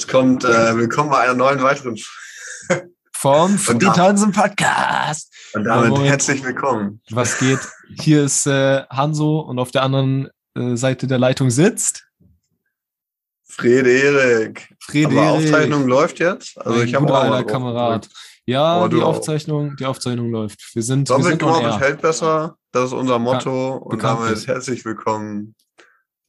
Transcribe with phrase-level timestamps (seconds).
[0.00, 2.02] Jetzt kommt äh, willkommen bei einer neuen weiteren Und
[3.22, 5.30] da- Fritansen Podcast.
[5.52, 6.06] und damit Jawohl.
[6.06, 7.02] herzlich willkommen.
[7.10, 7.58] Was geht?
[8.00, 12.06] Hier ist äh, Hanso und auf der anderen äh, Seite der Leitung sitzt
[13.46, 14.74] Frederik.
[14.80, 15.18] Frederik.
[15.18, 16.56] Aber Aufzeichnung läuft jetzt.
[16.56, 18.08] Also mein ich habe auch mal Kamerad.
[18.46, 19.16] Ja, Oh, die auch.
[19.18, 20.74] Aufzeichnung, die Aufzeichnung läuft.
[20.74, 21.78] Wir sind, air.
[21.78, 22.56] hält besser.
[22.72, 23.74] Das ist unser Motto.
[23.76, 25.54] und bekannt damit herzlich willkommen.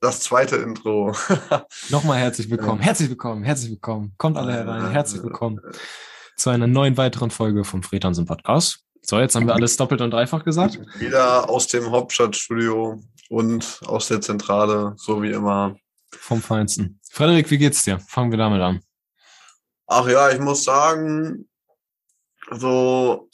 [0.01, 1.15] Das zweite Intro.
[1.89, 2.81] Nochmal herzlich willkommen.
[2.81, 4.15] Herzlich willkommen, herzlich willkommen.
[4.17, 4.89] Kommt alle herein.
[4.89, 5.61] Herzlich willkommen
[6.35, 8.79] zu einer neuen weiteren Folge vom Fritansen Podcast.
[9.03, 10.79] So, jetzt haben wir alles doppelt und dreifach gesagt.
[10.97, 15.75] Wieder aus dem Hauptstadtstudio und aus der Zentrale, so wie immer.
[16.11, 16.99] Vom Feinsten.
[17.11, 17.99] Frederik, wie geht's dir?
[17.99, 18.79] Fangen wir damit an.
[19.85, 21.47] Ach ja, ich muss sagen,
[22.49, 23.29] so,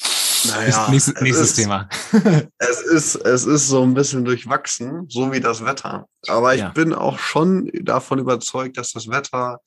[0.46, 1.90] naja, Nächstes, es nächstes ist, Thema.
[2.60, 6.08] Es ist, es ist so ein bisschen durchwachsen, so wie das Wetter.
[6.28, 6.70] Aber ich Ja.
[6.70, 9.60] bin auch schon davon überzeugt, dass das Wetter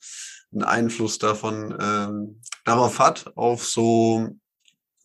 [0.53, 4.27] einen Einfluss davon ähm, darauf hat, auf so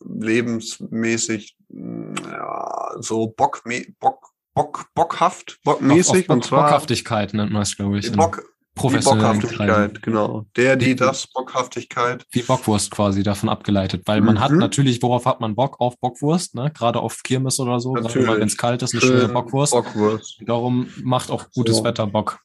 [0.04, 3.62] lebensmäßig, ja, so Bock,
[4.00, 6.24] Bock, Bock, bockhaft, bockmäßig.
[6.24, 8.06] Auf, auf und zwar Bockhaftigkeit nennt man es, glaube ich.
[8.06, 8.42] in Bock,
[8.76, 9.56] professionellen Kreisen.
[9.58, 10.46] Bockhaftigkeit, genau.
[10.54, 12.24] Der, die, das, Bockhaftigkeit.
[12.30, 14.58] Wie Bockwurst quasi davon abgeleitet, weil man hat Mhm.
[14.58, 15.80] natürlich, worauf hat man Bock?
[15.80, 16.70] Auf Bockwurst, ne?
[16.72, 19.72] Gerade auf Kirmes oder so, wenn es kalt ist, eine schöne Schön Bockwurst.
[19.72, 20.38] Bockwurst.
[20.46, 21.84] Darum macht auch gutes So.
[21.84, 22.38] Wetter Bock.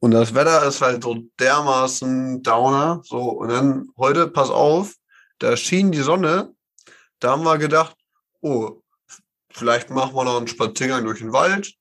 [0.00, 3.02] Und das Wetter ist halt so dermaßen Downer.
[3.04, 4.94] So, und dann heute, pass auf,
[5.38, 6.54] da schien die Sonne.
[7.20, 7.94] Da haben wir gedacht,
[8.40, 8.80] oh,
[9.50, 11.74] vielleicht machen wir noch einen Spaziergang durch den Wald.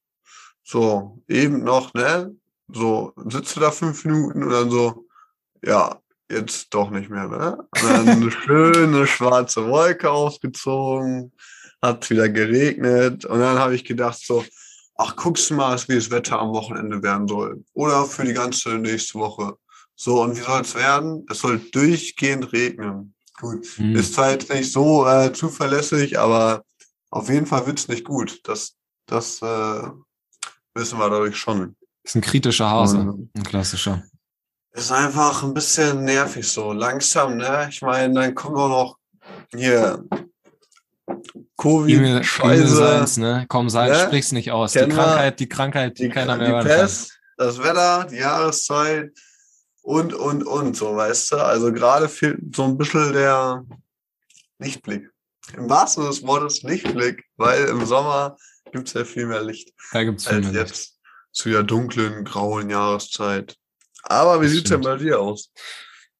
[0.63, 2.35] So, eben noch, ne?
[2.73, 5.07] So, sitzt du da fünf Minuten und dann so,
[5.63, 7.57] ja, jetzt doch nicht mehr, ne?
[7.57, 11.33] Und dann eine schöne schwarze Wolke ausgezogen,
[11.81, 14.43] hat wieder geregnet und dann habe ich gedacht so,
[14.95, 17.63] ach, guckst du mal, wie das Wetter am Wochenende werden soll.
[17.73, 19.55] Oder für die ganze nächste Woche.
[19.95, 21.25] So, und wie soll es werden?
[21.29, 23.13] Es soll durchgehend regnen.
[23.39, 23.65] Gut.
[23.75, 23.95] Hm.
[23.95, 26.63] Ist zwar jetzt nicht so äh, zuverlässig, aber
[27.09, 28.39] auf jeden Fall wird's nicht gut.
[28.43, 28.75] Das,
[29.07, 29.89] das äh,
[30.73, 31.75] wissen wir dadurch schon.
[32.03, 32.97] Ist ein kritischer Hase,
[33.35, 34.03] ein klassischer.
[34.73, 36.71] ist einfach ein bisschen nervig so.
[36.73, 37.67] Langsam, ne?
[37.69, 38.97] Ich meine, dann kommt auch noch
[39.55, 40.03] hier
[41.57, 42.67] Covid, Scheiße.
[42.75, 43.45] seins, ne?
[43.49, 43.95] Komm, sag, Ne?
[44.05, 44.73] sprich's nicht aus.
[44.73, 45.03] Die Kennen wir.
[45.03, 46.77] Krankheit, die Krankheit, die, die, keiner mehr die hören kann.
[46.79, 49.11] Pest, das Wetter, die Jahreszeit
[49.83, 51.37] und, und, und, so, weißt du?
[51.37, 53.63] Also gerade fehlt so ein bisschen der
[54.59, 55.07] Lichtblick.
[55.55, 58.37] Im wahrsten Sinne des Wortes Lichtblick, weil im Sommer
[58.71, 60.69] gibt's ja viel mehr Licht Da gibt's viel als mehr Licht.
[60.69, 60.99] jetzt
[61.31, 63.55] zu der dunklen, grauen Jahreszeit.
[64.03, 65.51] Aber wie Das sieht's denn bei dir aus?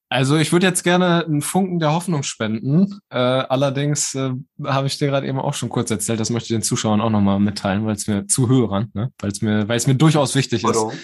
[0.09, 2.99] Also ich würde jetzt gerne einen Funken der Hoffnung spenden.
[3.09, 4.31] Äh, allerdings äh,
[4.65, 7.09] habe ich dir gerade eben auch schon kurz erzählt, das möchte ich den Zuschauern auch
[7.09, 9.13] nochmal mitteilen, weil es mir Zuhörern, ne?
[9.19, 10.73] weil es mir, weil es mir durchaus wichtig ist.
[10.73, 10.97] Pardon?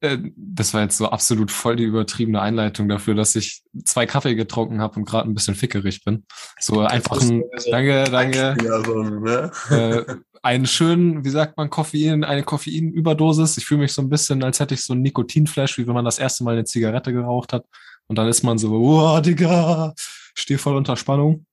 [0.00, 4.34] Äh, das war jetzt so absolut voll die übertriebene Einleitung dafür, dass ich zwei Kaffee
[4.34, 6.24] getrunken habe und gerade ein bisschen fickerig bin.
[6.58, 8.56] So einfach ein, danke, danke.
[8.64, 9.50] Ja, so, ein, ne?
[10.42, 13.58] einen schönen, wie sagt man, Koffein, eine Koffeinüberdosis.
[13.58, 16.04] Ich fühle mich so ein bisschen, als hätte ich so ein Nikotinflash, wie wenn man
[16.04, 17.64] das erste Mal eine Zigarette geraucht hat.
[18.06, 19.94] Und dann ist man so, oh, Digga,
[20.34, 21.46] steh voll unter Spannung.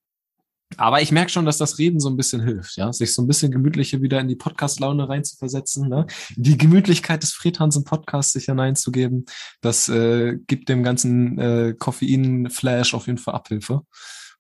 [0.76, 3.28] Aber ich merke schon, dass das Reden so ein bisschen hilft, ja, sich so ein
[3.28, 6.08] bisschen gemütlicher wieder in die Podcast-Laune reinzuversetzen, ne?
[6.36, 9.26] Die Gemütlichkeit des Fredhansen Podcasts sich hineinzugeben,
[9.62, 13.84] das äh, gibt dem ganzen äh, Koffein-Flash auf jeden Fall Abhilfe.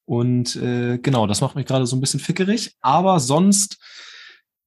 [0.03, 2.75] Und äh, genau, das macht mich gerade so ein bisschen fickerig.
[2.81, 3.77] Aber sonst,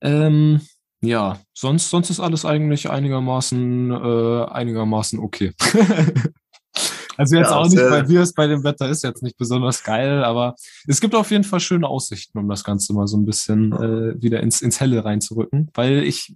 [0.03, 0.61] ähm,
[1.03, 5.53] ja, sonst, sonst ist alles eigentlich einigermaßen, äh, einigermaßen okay.
[7.17, 9.37] also jetzt Ja, auch nicht, sehr- weil wir es bei dem Wetter ist jetzt nicht
[9.37, 10.55] besonders geil, aber
[10.87, 14.23] es gibt auf jeden Fall schöne Aussichten, um das Ganze mal so ein bisschen äh,
[14.23, 16.35] wieder ins, ins Helle reinzurücken, weil ich,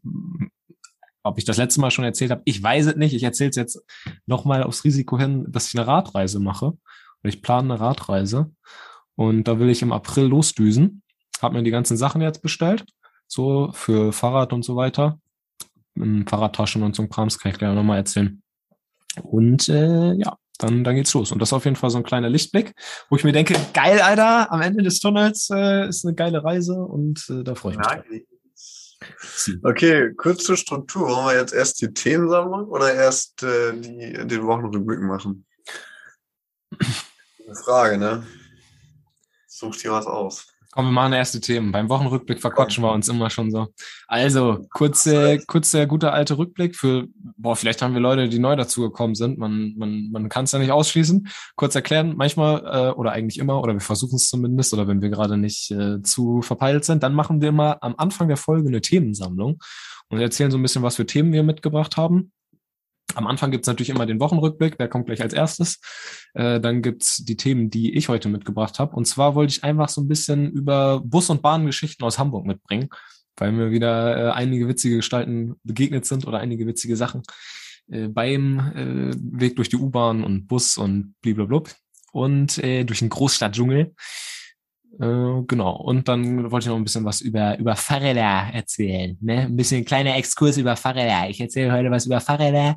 [1.22, 3.14] ob ich das letzte Mal schon erzählt habe, ich weiß es nicht.
[3.14, 3.82] Ich erzähle es jetzt
[4.26, 6.66] nochmal aufs Risiko hin, dass ich eine Radreise mache.
[6.66, 6.78] Und
[7.28, 8.50] ich plane eine Radreise.
[9.16, 11.02] Und da will ich im April losdüsen.
[11.40, 12.84] Hab mir die ganzen Sachen jetzt bestellt.
[13.26, 15.18] So für Fahrrad und so weiter.
[15.96, 18.42] Ähm, Fahrradtaschen und so ein Krams kann ich gleich nochmal erzählen.
[19.22, 21.32] Und äh, ja, dann, dann geht's los.
[21.32, 22.74] Und das ist auf jeden Fall so ein kleiner Lichtblick,
[23.08, 26.74] wo ich mir denke, geil, Alter, am Ende des Tunnels äh, ist eine geile Reise
[26.74, 27.86] und äh, da freue ich mich.
[27.86, 28.04] drauf.
[29.62, 31.08] Okay, kurz zur Struktur.
[31.08, 35.46] Wollen wir jetzt erst die Themensammlung oder erst äh, die, den Wochenrückblick machen?
[37.46, 38.26] Eine Frage, ne?
[39.46, 40.53] Such dir was aus.
[40.74, 41.70] Komm, wir machen erste Themen.
[41.70, 43.68] Beim Wochenrückblick verquatschen wir uns immer schon so.
[44.08, 47.06] Also, kurze, kurzer, guter alter Rückblick für,
[47.36, 49.38] boah, vielleicht haben wir Leute, die neu dazugekommen sind.
[49.38, 51.28] Man, man, man kann es ja nicht ausschließen.
[51.54, 55.10] Kurz erklären, manchmal, äh, oder eigentlich immer, oder wir versuchen es zumindest, oder wenn wir
[55.10, 58.80] gerade nicht äh, zu verpeilt sind, dann machen wir immer am Anfang der Folge eine
[58.80, 59.60] Themensammlung
[60.08, 62.32] und erzählen so ein bisschen, was für Themen wir mitgebracht haben.
[63.14, 65.80] Am Anfang gibt's natürlich immer den Wochenrückblick, der kommt gleich als erstes.
[66.34, 68.96] Äh, dann gibt's die Themen, die ich heute mitgebracht habe.
[68.96, 72.88] Und zwar wollte ich einfach so ein bisschen über Bus- und Bahngeschichten aus Hamburg mitbringen,
[73.36, 77.22] weil mir wieder äh, einige witzige Gestalten begegnet sind oder einige witzige Sachen
[77.90, 81.62] äh, beim äh, Weg durch die U-Bahn und Bus und blablabla.
[82.12, 83.94] Und äh, durch den Großstadtdschungel.
[85.00, 85.76] Äh, genau.
[85.76, 89.16] Und dann wollte ich noch ein bisschen was über, über Fahrräder erzählen.
[89.20, 89.42] Ne?
[89.42, 91.28] Ein bisschen ein kleiner Exkurs über Fahrräder.
[91.28, 92.76] Ich erzähle heute was über Fahrräder.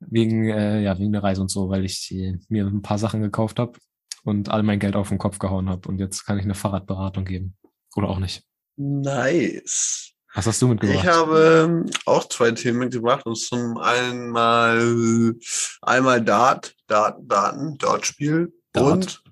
[0.00, 3.20] Wegen, äh, ja, wegen der Reise und so, weil ich äh, mir ein paar Sachen
[3.20, 3.78] gekauft habe
[4.24, 5.88] und all mein Geld auf den Kopf gehauen habe.
[5.88, 7.56] Und jetzt kann ich eine Fahrradberatung geben.
[7.96, 8.42] Oder auch nicht.
[8.76, 10.12] Nice.
[10.34, 11.00] Was hast du mitgebracht?
[11.02, 13.26] Ich habe ähm, auch zwei Themen mitgebracht.
[13.26, 15.34] Und zum einen mal
[15.82, 18.92] einmal Dart, Dart Daten, Dartspiel Dart.
[18.92, 19.22] und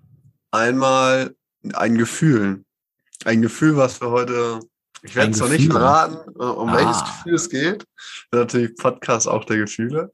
[0.51, 1.35] einmal
[1.75, 2.65] ein Gefühl.
[3.25, 4.61] Ein Gefühl, was wir heute,
[5.03, 6.77] ich werde es noch nicht verraten, äh, um Ah.
[6.77, 7.85] welches Gefühl es geht.
[8.33, 10.13] Natürlich Podcast auch der Gefühle.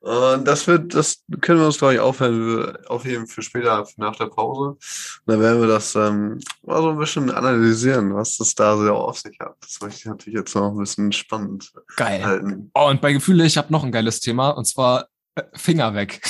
[0.00, 4.26] Und das wird, das können wir uns, glaube ich, aufheben, aufheben für später, nach der
[4.26, 4.70] Pause.
[4.70, 4.78] Und
[5.26, 9.18] dann werden wir das ähm, mal so ein bisschen analysieren, was das da so auf
[9.18, 9.56] sich hat.
[9.60, 12.24] Das möchte ich natürlich jetzt noch ein bisschen spannend Geil.
[12.24, 12.70] halten.
[12.74, 16.22] Oh, und bei Gefühle, ich habe noch ein geiles Thema und zwar äh, Finger weg.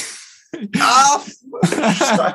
[0.80, 1.20] Ah,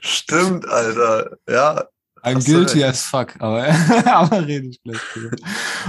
[0.00, 1.38] Stimmt, Alter.
[1.48, 1.84] Ja,
[2.22, 2.90] I'm guilty recht.
[2.90, 3.66] as fuck, aber,
[4.06, 5.36] aber rede ich gleich drüber.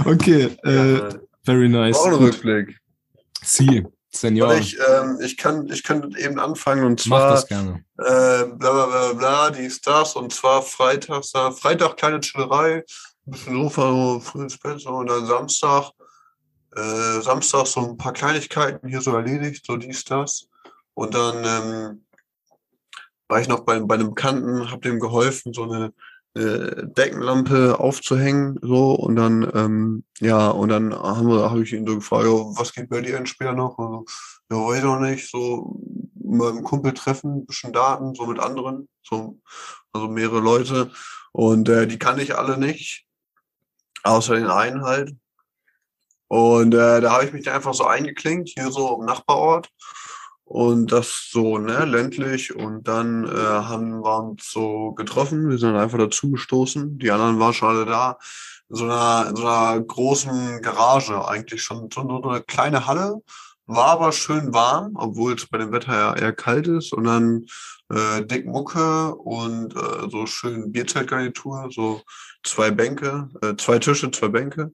[0.04, 1.08] Okay, äh, ja.
[1.44, 1.96] very nice.
[1.96, 2.76] Rückblick.
[3.42, 7.84] Sie, Senior, ich, ähm, ich kann, ich könnte eben anfangen und mach zwar das gerne.
[7.98, 12.84] äh, bla bla bla bla, dies, das und zwar freitags, da, Freitag kleine Chillerei,
[13.26, 15.90] ein bisschen Sofa, so früh ins Bett, und dann Samstag,
[16.74, 20.48] äh, Samstag so ein paar Kleinigkeiten hier so erledigt, so dies, das.
[20.94, 22.03] Und dann ähm,
[23.34, 25.92] war ich noch bei, bei einem Bekannten, hab dem geholfen, so eine
[26.34, 32.26] äh, Deckenlampe aufzuhängen, so und dann ähm, ja und dann habe ich ihn so gefragt,
[32.26, 33.76] was geht bei dir denn später noch?
[33.76, 34.04] Also,
[34.52, 35.80] ja, weiß auch nicht, so
[36.14, 39.40] mal einen Kumpel treffen, ein bisschen Daten, so mit anderen, so
[39.92, 40.92] also mehrere Leute
[41.32, 43.04] und äh, die kann ich alle nicht,
[44.04, 45.12] außer den einen halt.
[46.28, 49.70] Und äh, da habe ich mich einfach so eingeklinkt, hier so im Nachbarort.
[50.54, 52.54] Und das so, ne, ländlich.
[52.54, 55.48] Und dann äh, haben wir uns so getroffen.
[55.48, 56.96] Wir sind einfach dazu gestoßen.
[57.00, 58.18] Die anderen waren schon alle da.
[58.68, 61.90] In so einer, in so einer großen Garage eigentlich schon.
[61.92, 63.20] So eine kleine Halle.
[63.66, 66.92] War aber schön warm, obwohl es bei dem Wetter ja eher kalt ist.
[66.92, 67.46] Und dann
[67.92, 71.68] äh, dick Mucke und äh, so schön Bierzeltgarnitur.
[71.72, 72.00] So
[72.44, 74.72] zwei Bänke, äh, zwei Tische, zwei Bänke.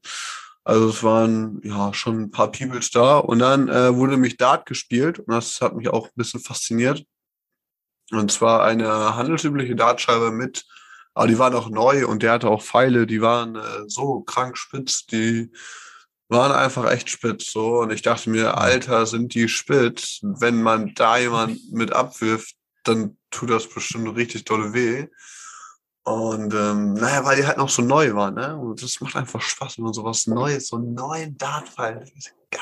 [0.64, 4.66] Also es waren ja schon ein paar Peoples da und dann äh, wurde nämlich Dart
[4.66, 7.04] gespielt und das hat mich auch ein bisschen fasziniert.
[8.10, 10.66] Und zwar eine handelsübliche Dartscheibe mit,
[11.14, 14.58] aber die war noch neu und der hatte auch Pfeile, die waren äh, so krank
[14.58, 15.50] spitz, die
[16.28, 20.94] waren einfach echt spitz so und ich dachte mir, Alter, sind die spitz, wenn man
[20.94, 22.54] da jemand mit abwirft,
[22.84, 25.08] dann tut das bestimmt richtig dolle weh.
[26.10, 28.56] Und ähm, naja, weil die halt noch so neu waren, ne?
[28.56, 32.60] Und das macht einfach Spaß, wenn man sowas Neues, so einen neuen ist geil,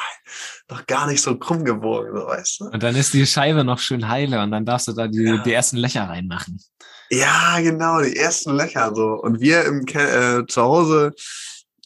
[0.71, 2.65] noch gar nicht so krumm gebogen, so, weißt du?
[2.67, 5.39] Und dann ist die Scheibe noch schön heile und dann darfst du da die, Ja.
[5.39, 6.61] die ersten Löcher reinmachen.
[7.11, 9.15] Ja, genau, die ersten Löcher so.
[9.15, 11.13] Und wir im Ke äh, zu Hause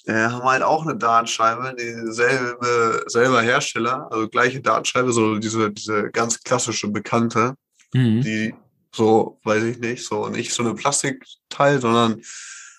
[0.07, 6.11] äh, haben halt auch eine Dartscheibe, dieselbe, selber Hersteller, also gleiche Dartscheibe, so diese, diese
[6.11, 7.55] ganz klassische bekannte,
[7.95, 8.23] Mhm.
[8.23, 8.55] die
[8.95, 12.21] so, weiß ich nicht, so nicht so eine Plastikteil, sondern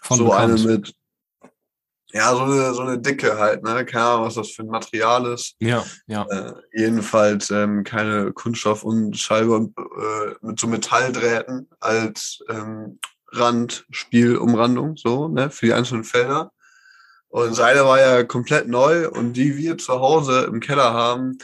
[0.01, 0.59] Von so bekannt.
[0.59, 0.93] eine mit,
[2.13, 3.83] ja, so eine, so eine dicke halt, ne?
[3.85, 5.55] Keine Ahnung, was das für ein Material ist.
[5.59, 6.25] Ja, ja.
[6.29, 12.99] Äh, jedenfalls ähm, keine Kunststoff und Scheibe und äh, mit so Metalldrähten als ähm,
[13.31, 16.51] Randspielumrandung, so, ne, für die einzelnen Felder.
[17.29, 21.39] Und seine war ja komplett neu und die wir zu Hause im Keller haben,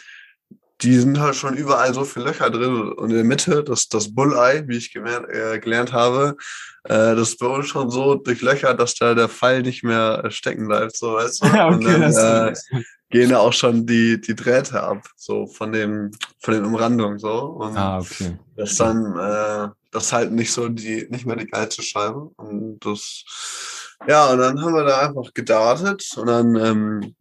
[0.81, 4.13] die sind halt schon überall so viele Löcher drin und in der Mitte, das, das
[4.13, 6.37] Bulleye, wie ich gemerkt, äh, gelernt habe,
[6.85, 10.67] äh, das ist bei uns schon so durchlöchert, dass da der Pfeil nicht mehr stecken
[10.67, 11.45] bleibt, so, weißt du?
[11.67, 12.53] und dann, äh,
[13.09, 17.31] gehen da auch schon die, die Drähte ab, so von dem, von den Umrandungen, so.
[17.31, 18.37] Und ah, okay.
[18.55, 22.29] das ist dann, äh, das ist halt nicht so die, nicht mehr die geilste Scheibe.
[22.37, 23.23] Und das,
[24.07, 27.15] ja, und dann haben wir da einfach gedartet und dann, ähm,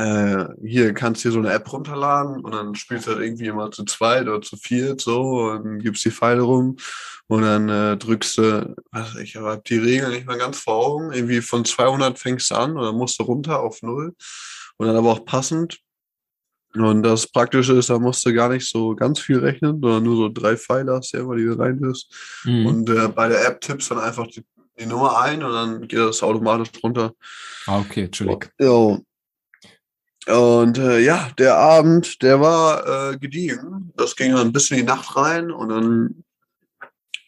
[0.00, 3.48] äh, hier kannst du hier so eine App runterladen und dann spielst du halt irgendwie
[3.48, 6.76] immer zu zweit oder zu viert so und gibst die Pfeile rum
[7.26, 10.86] und dann äh, drückst du, was weiß ich habe die Regeln nicht mehr ganz vor
[10.86, 14.14] Augen, irgendwie von 200 fängst du an und dann musst du runter auf null
[14.78, 15.78] und dann aber auch passend.
[16.72, 20.16] Und das Praktische ist, da musst du gar nicht so ganz viel rechnen, sondern nur
[20.16, 22.14] so drei Pfeile hast du immer, die du reinlässt.
[22.44, 22.66] Mhm.
[22.66, 24.44] Und äh, bei der App tippst dann einfach die,
[24.78, 27.12] die Nummer ein und dann geht das automatisch runter.
[27.66, 28.48] ah, okay, chillig.
[28.60, 29.04] Jo.
[30.26, 33.92] Und äh, ja, der Abend, der war äh, gediegen.
[33.96, 36.24] Das ging dann bis in die Nacht rein und dann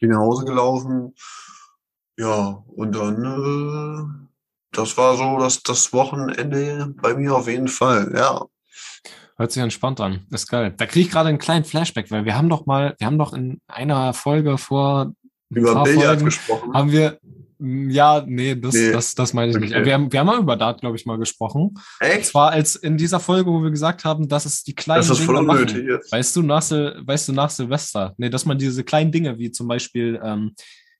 [0.00, 1.14] bin ich nach Hause gelaufen.
[2.18, 4.36] Ja, und dann, äh,
[4.72, 8.44] das war so das, das Wochenende bei mir auf jeden Fall, ja.
[9.36, 10.26] Hört sich entspannt an.
[10.30, 10.74] Ist geil.
[10.76, 13.32] Da kriege ich gerade einen kleinen Flashback, weil wir haben doch mal, wir haben doch
[13.32, 15.14] in einer Folge vor
[15.50, 16.74] ein Über Billard Folgen, gesprochen.
[16.74, 17.18] haben wir,
[17.62, 18.92] ja, nee, das, Nee.
[18.92, 19.72] das, das meine ich nicht.
[19.74, 19.84] Okay.
[19.84, 21.62] Wir haben, wir haben mal über Dart, glaube ich, mal gesprochen.
[21.62, 22.26] Und Echt?
[22.26, 25.26] zwar als in dieser Folge, wo wir gesagt haben, dass es die kleinen Das ist
[25.28, 25.86] Dinge machen.
[25.88, 26.10] jetzt.
[26.12, 29.50] Weißt du, nach, Sil weißt du, nach Silvester, nee, dass man diese kleinen Dinge, wie
[29.50, 30.54] zum Beispiel ähm,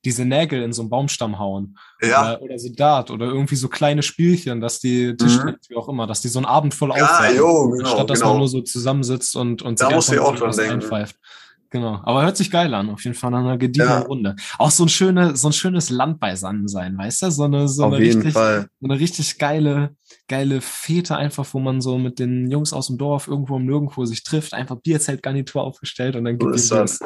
[0.04, 3.68] diese Nägel in so einen Baumstamm hauen Ja, oder, oder so Dart oder irgendwie so
[3.68, 6.96] kleine Spielchen, dass die Tischtennis, wie auch immer, dass die so einen Abend voll Mhm.
[6.96, 7.36] Ja, aufwerten.
[7.38, 8.30] jo, genau, Statt dass genau.
[8.32, 10.72] man nur so zusammensitzt und, und Da sich muss einfach ich auch dran denken.
[10.72, 11.16] einpfeift.
[11.72, 12.00] Genau.
[12.04, 14.06] Aber hört sich geil an, auf jeden Fall nach einer gediegenen Ja.
[14.06, 14.36] Runde.
[14.58, 17.30] Auch so ein schöne, so ein schönes Land beisammen sein, weißt du?
[17.30, 18.68] So eine, so auf eine richtig, Fall.
[18.78, 19.96] so eine richtig geile,
[20.28, 24.04] geile Fete einfach, wo man so mit den Jungs aus dem Dorf irgendwo im Nirgendwo
[24.04, 26.98] sich trifft, einfach Bierzeltgarnitur aufgestellt und dann So gibt ist ihr das.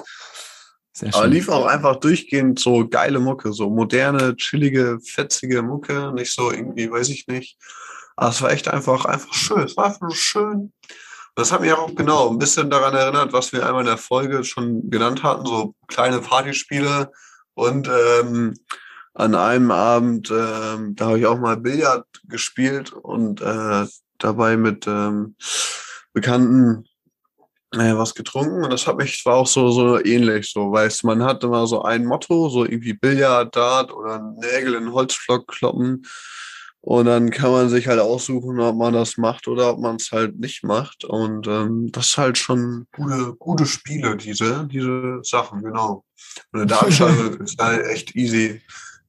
[0.92, 1.32] Sehr Aber schön.
[1.32, 6.90] lief auch einfach durchgehend so geile Mucke, so moderne, chillige, fetzige Mucke, nicht so irgendwie,
[6.90, 7.56] weiß ich nicht.
[8.16, 9.60] Aber es war echt einfach, einfach schön.
[9.60, 10.72] Es war einfach schön.
[11.36, 14.42] Das hat mich auch genau ein bisschen daran erinnert, was wir einmal in der Folge
[14.42, 17.12] schon genannt hatten, so kleine Partyspiele.
[17.52, 18.54] Und ähm,
[19.12, 23.86] an einem Abend, ähm, da habe ich auch mal Billard gespielt und äh,
[24.18, 25.36] dabei mit ähm,
[26.14, 26.86] Bekannten
[27.72, 31.22] äh, was getrunken und das hat mich war auch so so ähnlich so weißt man
[31.22, 36.06] hat immer so ein Motto so irgendwie Billard Dart oder Nägel in Holzflock kloppen
[36.88, 40.12] und dann kann man sich halt aussuchen ob man das macht oder ob man es
[40.12, 45.62] halt nicht macht und ähm, das ist halt schon gute gute Spiele diese diese Sachen
[45.62, 46.04] genau
[46.52, 48.62] und eine Dartscheibe ist halt echt easy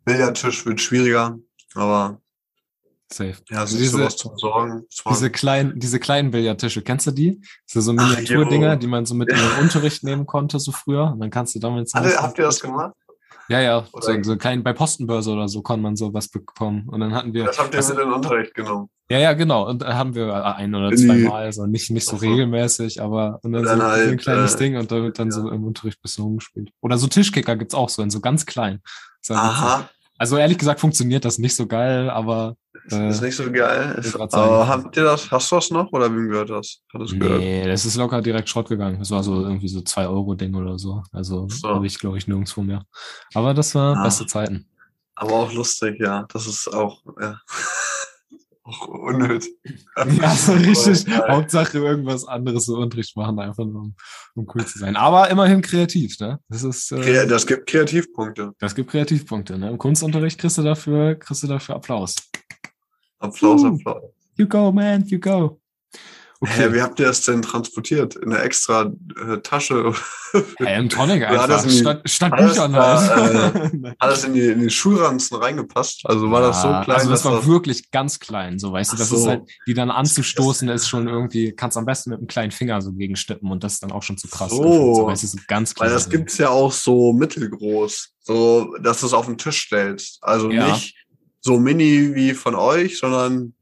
[0.06, 1.38] Billardtisch wird schwieriger
[1.76, 2.20] aber
[3.14, 3.36] Safe.
[3.50, 7.40] ja Also ist diese- sowas zum Sorgen Diese kleinen, diese kleinen Billardtische, kennst du die?
[7.66, 11.12] So, so Ach, Miniaturdinger, die man so mit in den Unterricht nehmen konnte, so früher.
[11.14, 11.98] Und dann kannst du damit so.
[12.00, 12.94] Alle, habt ihr das gemacht?
[13.50, 13.86] Ja, ja.
[13.94, 16.88] Oder- So, so klein, bei Postenbörse oder so kann man sowas bekommen.
[16.90, 17.46] Und dann hatten wir.
[17.46, 18.90] Das habt ihr das- mit in den Unterricht genommen.
[19.10, 19.68] ja, ja, genau.
[19.70, 22.20] Und da haben wir ein oder In zwei die- Mal, also nicht, nicht so Ach
[22.20, 22.26] so.
[22.28, 25.18] regelmäßig, aber und dann, Dann so, so ein halt, kleines äh, Ding und da wird
[25.20, 25.34] dann ja.
[25.34, 26.72] so im Unterricht ein bisschen rumgespielt.
[26.82, 28.82] Oder so Tischkicker gibt's auch so in so ganz klein.
[29.30, 29.90] Aha,
[30.20, 32.56] Also ehrlich gesagt funktioniert das nicht so geil, aber
[32.92, 34.02] äh, ist nicht so geil.
[34.32, 36.82] aber habt ihr das, hast du das noch oder wem gehört das?
[36.94, 37.40] Hat das gehört?
[37.40, 39.00] Nee, das ist locker direkt Schrott gegangen.
[39.00, 41.04] Das war so irgendwie so 2-Euro-Ding oder so.
[41.12, 41.70] Also So.
[41.70, 42.84] habe ich, glaube ich, nirgendwo mehr.
[43.34, 44.04] Aber das war Ah.
[44.04, 44.68] beste Zeiten.
[45.16, 46.26] Aber auch lustig, ja.
[46.32, 47.40] Das ist auch, ja.
[48.64, 49.54] auch unnötig.
[50.22, 51.06] Ja, so richtig.
[51.28, 53.96] Hauptsache irgendwas anderes so Unterricht machen, einfach nur um,
[54.36, 54.96] um cool zu sein.
[54.96, 56.40] Aber immerhin kreativ, ne?
[56.50, 58.52] Das ist, äh, Das gibt Kreativpunkte.
[58.60, 59.70] das gibt Kreativpunkte, ne?
[59.72, 62.16] Im Kunstunterricht kriegst du dafür, kriegst du dafür Applaus.
[63.20, 63.68] Applaus, Uh.
[63.68, 64.04] Applaus.
[64.36, 65.60] You go, man, you go.
[66.46, 68.16] Hä, wie habt ihr das denn transportiert?
[68.16, 68.94] In einer extra
[69.28, 69.92] äh, Tasche?
[70.60, 71.48] Hey, im Tonic einfach.
[71.48, 73.54] das in die- statt, statt das Büchern da, halt.
[74.00, 76.02] Hat das in die, in die Schulranzen reingepasst?
[76.06, 78.98] Also war das so Ja, klein, Also das war wirklich ganz klein, so weißt du.
[78.98, 79.16] Das so.
[79.16, 82.82] ist halt, die dann anzustoßen, ist schon irgendwie, kannst am besten mit einem kleinen Finger
[82.84, 84.52] so gegenstippen und das ist dann auch schon zu krass.
[84.52, 84.94] So.
[84.94, 85.88] so weißt du, so ganz klein.
[85.90, 90.20] Weil das gibt's ja auch so mittelgroß, so dass du es auf den Tisch stellst.
[90.22, 90.68] Also Ja.
[90.72, 90.94] nicht
[91.48, 93.54] so mini wie von euch, sondern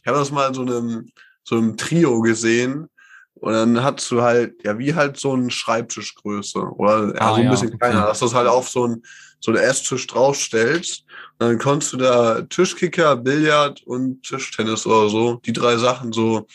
[0.00, 1.08] ich habe das mal in so einem
[1.44, 2.88] so einem Trio gesehen
[3.34, 7.34] und dann hast du halt ja wie halt so ein Schreibtischgröße oder ja, Ah, so
[7.36, 7.78] ein ja, bisschen okay.
[7.78, 9.02] kleiner, dass du es halt auf so ein
[9.40, 11.04] so einen Esstisch draufstellst.
[11.38, 16.48] Und dann konntest du da Tischkicker, Billard und Tischtennis oder so, die drei Sachen so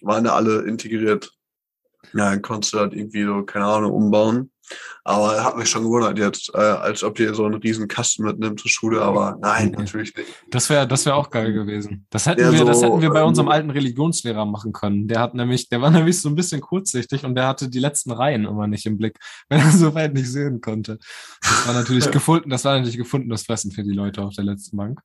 [0.00, 1.30] waren da alle integriert.
[2.12, 4.50] Ja, dann konntest du halt irgendwie so, keine Ahnung, umbauen.
[5.04, 8.60] Aber hat mich schon gewundert jetzt, äh, als ob ihr so einen riesen Kasten mitnimmt
[8.60, 9.76] zur Schule, aber nein, Nee.
[9.78, 10.28] natürlich nicht.
[10.50, 12.06] Das wäre, das wäre auch geil gewesen.
[12.10, 15.06] Das hätten Ja, wir, das so, hätten wir bei ähm, unserem alten Religionslehrer machen können.
[15.08, 18.10] Der hat nämlich, der war nämlich so ein bisschen kurzsichtig und der hatte die letzten
[18.10, 19.18] Reihen immer nicht im Blick,
[19.48, 20.98] wenn er so weit nicht sehen konnte.
[21.40, 24.76] Das war natürlich gefunden, das war natürlich gefundenes Fressen für die Leute auf der letzten
[24.76, 25.00] Bank.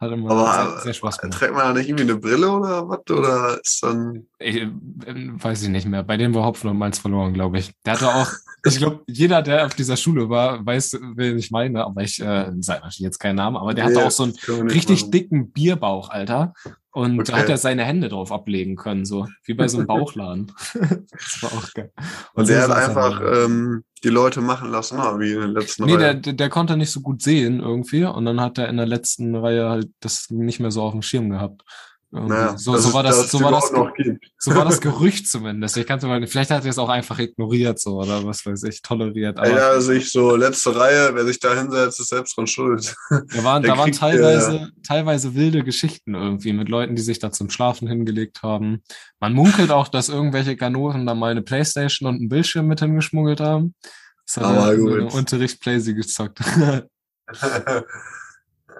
[0.00, 1.38] Hat immer Aber sehr, sehr Spaß gemacht.
[1.38, 3.00] Trägt man da nicht irgendwie eine Brille oder was?
[3.10, 4.26] Oder ist dann.
[4.38, 4.68] Ich, äh,
[5.06, 6.02] weiß ich nicht mehr.
[6.02, 7.72] Bei dem war Hopfen und Malz verloren, glaube ich.
[7.84, 8.30] Der hatte auch,
[8.64, 12.50] ich glaube, jeder, der auf dieser Schule war, weiß, wen ich meine, aber ich äh,
[12.60, 15.10] sage natürlich jetzt keinen Namen, aber der hatte Nee, auch so einen richtig machen.
[15.10, 16.54] dicken Bierbauch, Alter.
[16.92, 17.42] Und da Okay.
[17.42, 20.50] hat er seine Hände drauf ablegen können, so wie bei so einem Bauchladen.
[20.72, 21.92] das war auch geil.
[22.34, 23.44] Und so der hat einfach da.
[23.44, 26.22] ähm, die Leute machen lassen, wie in den letzten Nee, der, Reihen.
[26.22, 29.34] der, der konnte nicht so gut sehen irgendwie und dann hat er in der letzten
[29.36, 31.62] Reihe halt das nicht mehr so auf dem Schirm gehabt.
[32.12, 33.68] Naja, so, so war das, so war das,
[34.38, 35.76] so war das Gerücht zumindest.
[35.76, 38.82] Ich kannte mal, vielleicht hat er es auch einfach ignoriert, so, oder was weiß ich,
[38.82, 39.38] toleriert.
[39.38, 42.96] Aber Ja, sich so letzte Reihe, wer sich da hinsetzt, ist selbst dran schuld.
[43.10, 47.20] da waren, der da waren kriegt, teilweise, teilweise wilde Geschichten irgendwie mit Leuten, die sich
[47.20, 48.82] da zum Schlafen hingelegt haben.
[49.20, 53.38] Man munkelt auch, dass irgendwelche Kanonen da mal eine Playstation und einen Bildschirm mit hingeschmuggelt
[53.38, 53.76] haben.
[54.26, 54.92] Das hat Aber er in gut.
[54.94, 56.40] einem Unterricht Playsy gezockt.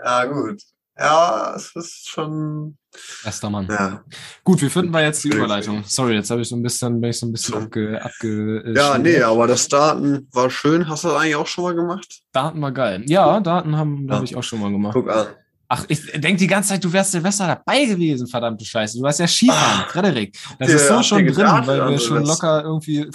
[0.05, 0.61] ja, gut.
[0.99, 2.77] Ja, es ist schon.
[3.25, 3.67] Bester Mann.
[3.71, 4.03] Ja,
[4.45, 5.29] Gut, wie finden wir jetzt die.
[5.29, 5.85] Überleitung?
[5.87, 8.75] Sorry, jetzt habe ich so ein bisschen, bin ich so ein bisschen abge, abge äh,
[8.77, 10.89] ja nee, aber das Starten war schön.
[10.89, 12.21] Hast du das eigentlich auch schon mal gemacht?
[12.33, 13.03] Daten war geil.
[13.07, 14.17] Ja, Daten haben, Ja.
[14.17, 14.95] habe ich auch schon mal gemacht.
[14.95, 15.27] Guck an.
[15.73, 18.99] Ach, ich denk die ganze Zeit, du wärst Silvester dabei gewesen, verdammte Scheiße.
[18.99, 19.89] Du warst ja Skifahren, Ah.
[19.89, 20.37] Frederik.
[20.59, 23.09] Das Ja, ist so schon drin, gedacht weil wir schon locker irgendwie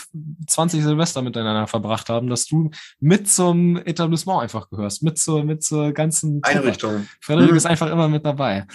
[0.48, 2.70] 20 Silvester miteinander verbracht haben, dass du
[3.02, 6.60] mit zum Etablissement einfach gehörst, mit zur, mit zur ganzen Truppe.
[6.60, 7.08] Einrichtung.
[7.20, 7.58] Frederik Hm.
[7.58, 8.66] ist einfach immer mit dabei.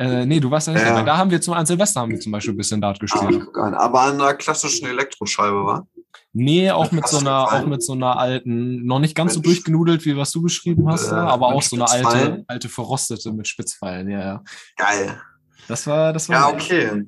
[0.00, 0.88] Äh, nee, du warst ja nicht Ja.
[0.94, 1.02] dabei.
[1.04, 3.42] Da haben wir zum, an Silvester haben wir zum Beispiel ein bisschen Dart gespielt.
[3.54, 3.74] an.
[3.74, 5.86] Aber an einer klassischen Elektroscheibe, war?
[6.32, 9.46] Nee, auch mit so einer, auch mit so einer alten, noch nicht ganz so Mit-
[9.46, 13.46] durchgenudelt, wie was du beschrieben hast, Äh, aber auch so eine alte, alte verrostete mit
[13.46, 14.44] Spitzpfeilen, ja, ja.
[14.76, 15.20] Geil.
[15.68, 16.36] Das war, das war.
[16.36, 17.04] Ja, okay.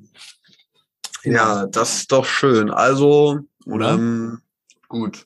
[1.23, 2.69] Ja, das ist doch schön.
[2.69, 3.93] Also, Oder?
[3.93, 4.39] Ähm,
[4.89, 5.25] gut.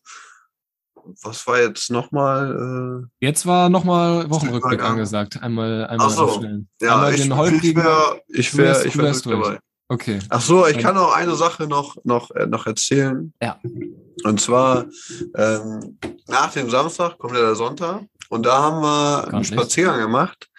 [1.21, 3.07] Was war jetzt nochmal?
[3.19, 5.41] Jetzt war nochmal Wochenrückblick angesagt.
[5.41, 6.23] Einmal, einmal Ach so.
[6.23, 6.67] aufstellen.
[6.81, 7.83] Äh, ja, einmal ich, den ich holprigen.
[7.83, 9.59] wäre ich wär, ich wär dabei.
[9.89, 10.19] Okay.
[10.29, 13.33] Ach so, ich kann noch eine Sache noch, noch, äh, noch erzählen.
[13.41, 13.59] Ja.
[14.23, 14.85] Und zwar,
[15.35, 15.97] ähm,
[16.27, 19.53] nach dem Samstag kommt ja der Sonntag und da haben wir Grad einen nicht.
[19.53, 20.49] Spaziergang gemacht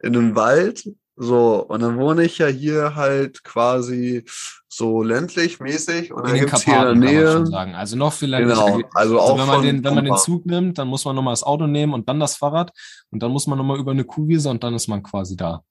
[0.00, 0.88] in einem Wald.
[1.18, 4.24] So, und dann wohne ich ja hier halt quasi
[4.68, 7.32] so ländlich mäßig und In dann den gibt's hier in der Karpaten kann man Nähe.
[7.32, 7.74] schon sagen.
[7.74, 8.64] Also noch viel ländlicher.
[8.66, 10.16] Genau, also auch Also wenn man, den, wenn man den.
[10.18, 12.70] Zug nimmt, dann muss man nochmal das Auto nehmen und dann das Fahrrad
[13.10, 15.62] und dann muss man nochmal über eine Kuhwiese und dann ist man quasi da.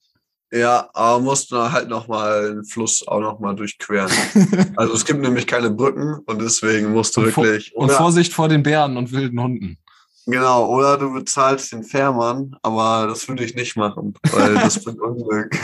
[0.52, 4.10] Ja, aber mussten wir halt nochmal den Fluss auch nochmal durchqueren.
[4.78, 7.76] Also es gibt nämlich keine Brücken und deswegen musst du Und vor- wirklich.
[7.76, 9.78] Und Vorsicht vor den Bären und wilden Hunden.
[10.26, 15.02] Genau, oder du bezahlst den Fährmann, aber das würde ich nicht machen, weil das bringt
[15.02, 15.56] Unglück.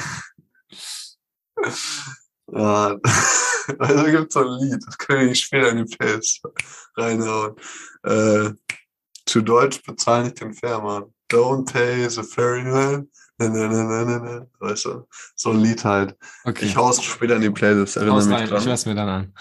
[2.53, 2.97] ja,
[3.79, 6.41] also gibt so ein Lied, das kann ich später in die Plays
[6.97, 7.55] reinhauen.
[8.03, 8.51] Äh,
[9.25, 11.05] zu Deutsch bezahl nicht den Fährmann.
[11.31, 13.07] Don't pay the ferryman.
[13.37, 14.47] Na, na, na, na, na.
[14.59, 16.15] Weißt du, so ein Lied halt.
[16.43, 16.65] Okay.
[16.65, 18.65] Ich hau's später in die Playlist, erinnere mich ich dran.
[18.65, 19.33] höre es mir dann an.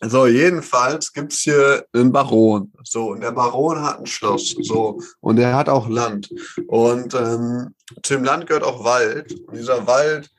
[0.00, 2.72] So, jedenfalls gibt's hier einen Baron.
[2.84, 4.54] So, und der Baron hat ein Schloss.
[4.62, 6.30] So, und der hat auch Land.
[6.68, 9.32] Und ähm, zu dem Land gehört auch Wald.
[9.46, 10.30] Und dieser Wald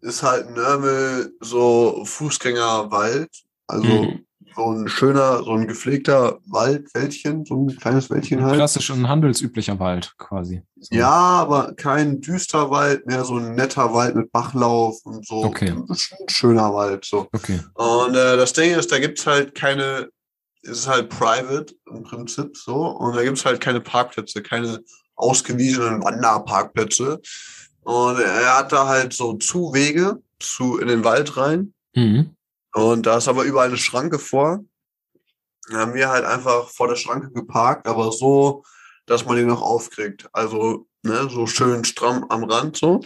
[0.00, 3.30] ist halt Nörmel, so Fußgängerwald.
[3.66, 4.26] Also Mhm.
[4.54, 8.54] So ein schöner, so ein gepflegter Wald, Wäldchen, so ein kleines Wäldchen halt.
[8.54, 10.62] Klassisch und handelsüblicher Wald quasi.
[10.78, 10.94] So.
[10.94, 15.44] Ja, aber kein düster Wald, mehr so ein netter Wald mit Bachlauf und so.
[15.44, 15.70] Okay.
[15.70, 17.28] Ein schöner Wald, so.
[17.32, 17.60] Okay.
[17.74, 20.08] Und äh, das Ding ist, da gibt's halt keine,
[20.62, 24.80] es ist halt private im Prinzip so, und da gibt's halt keine Parkplätze, keine
[25.16, 27.20] ausgewiesenen Wanderparkplätze.
[27.82, 31.74] Und er hat da halt so Zuwege zu in den Wald rein.
[31.94, 32.36] Mhm.
[32.74, 34.64] Und da ist aber überall eine Schranke vor.
[35.68, 38.64] Dann haben wir halt einfach vor der Schranke geparkt, aber so,
[39.06, 40.28] dass man den noch aufkriegt.
[40.32, 43.00] Also, ne, so schön stramm am Rand so.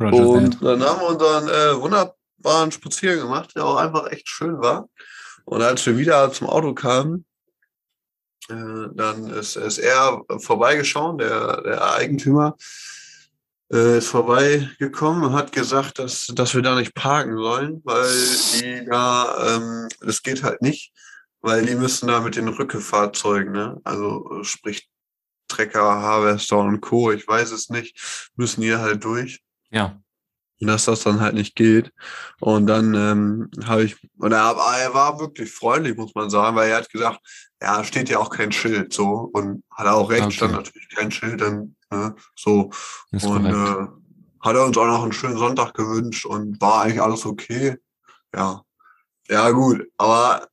[0.00, 0.60] Roger that.
[0.60, 4.88] Und dann haben wir unseren äh, wunderbaren Spaziergang gemacht, der auch einfach echt schön war.
[5.44, 7.24] Und als wir wieder zum Auto kamen,
[8.48, 12.56] äh, dann ist, ist er vorbeigeschaut, der, der Eigentümer
[13.72, 18.08] äh, ist vorbeigekommen und hat gesagt, dass, dass wir da nicht parken sollen, weil
[18.60, 20.92] die da, ähm, das geht halt nicht,
[21.40, 23.80] weil die müssen da mit den Rückefahrzeugen, ne?
[23.84, 24.88] also sprich
[25.48, 30.00] Trecker, Harvester und Co., ich weiß es nicht, müssen hier halt durch Ja.
[30.60, 31.92] Dass das dann halt nicht geht.
[32.40, 36.78] Und dann ähm, habe ich, und er, war wirklich freundlich, muss man sagen, weil er
[36.78, 37.20] hat gesagt,
[37.60, 39.30] ja, steht ja auch kein Schild so.
[39.32, 40.32] Und hat er auch recht, Okay.
[40.32, 42.70] stand natürlich kein Schild, dann ne, so.
[43.10, 43.86] Ist und äh,
[44.40, 47.76] hat er uns auch noch einen schönen Sonntag gewünscht und war eigentlich alles okay.
[48.34, 48.62] Ja.
[49.28, 50.48] Ja, gut, aber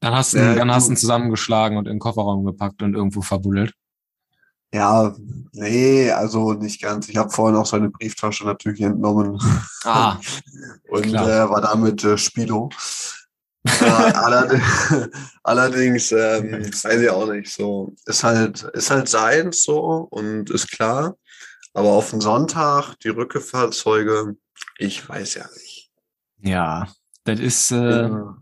[0.00, 2.94] Dann hast du, Ja, dann hast du ihn zusammengeschlagen und in den Kofferraum gepackt und
[2.94, 3.74] irgendwo verbuddelt.
[4.72, 5.14] Ja,
[5.52, 7.08] nee, also nicht ganz.
[7.08, 9.38] Ich habe vorhin auch seine Brieftasche natürlich entnommen.
[9.84, 10.18] Ah,
[10.88, 11.28] und Klar.
[11.46, 12.68] äh, war damit äh, Spido.
[13.64, 14.62] äh, allerdings,
[15.42, 17.94] allerdings ähm, weiß ich auch nicht so.
[18.06, 21.16] Ist halt, ist halt seins so und ist klar.
[21.74, 24.36] Aber auf den Sonntag, die Rückefahrzeuge,
[24.78, 25.90] ich weiß ja nicht.
[26.40, 26.88] ja.
[27.24, 28.36] Das ist, äh, Ja.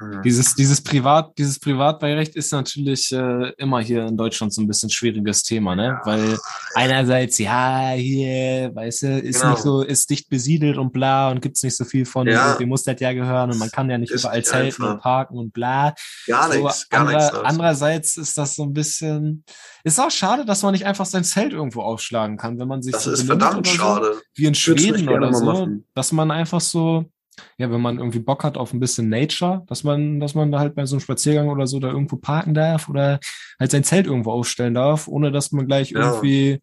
[0.00, 0.22] Mhm.
[0.22, 4.90] Dieses, dieses Privat, dieses Privatbeirecht ist natürlich äh, immer hier in Deutschland so ein bisschen
[4.90, 6.00] schwieriges Thema, ne?
[6.04, 6.36] Weil
[6.74, 9.52] einerseits, ja, hier, weißt du, ist Genau.
[9.52, 12.56] nicht so, ist dicht besiedelt und bla und gibt's nicht so viel von, Ja.
[12.56, 15.38] dem muss das ja gehören und man kann ja nicht Ist überall zelten und parken
[15.38, 15.94] und bla.
[16.26, 17.38] Gar So, nichts, gar anderer- nichts.
[17.44, 19.44] andererseits ist das so ein bisschen,
[19.84, 22.92] ist auch schade, dass man nicht einfach sein Zelt irgendwo aufschlagen kann, wenn man sich
[22.92, 24.20] Das so ist verdammt so schade.
[24.34, 25.86] wie in Schweden oder so, machen.
[25.94, 27.04] dass man einfach so,
[27.58, 30.58] ja, wenn man irgendwie Bock hat auf ein bisschen Nature, dass man, dass man da
[30.60, 33.18] halt bei so einem Spaziergang oder so da irgendwo parken darf oder
[33.58, 36.00] halt sein Zelt irgendwo aufstellen darf, ohne dass man gleich Ja.
[36.00, 36.60] irgendwie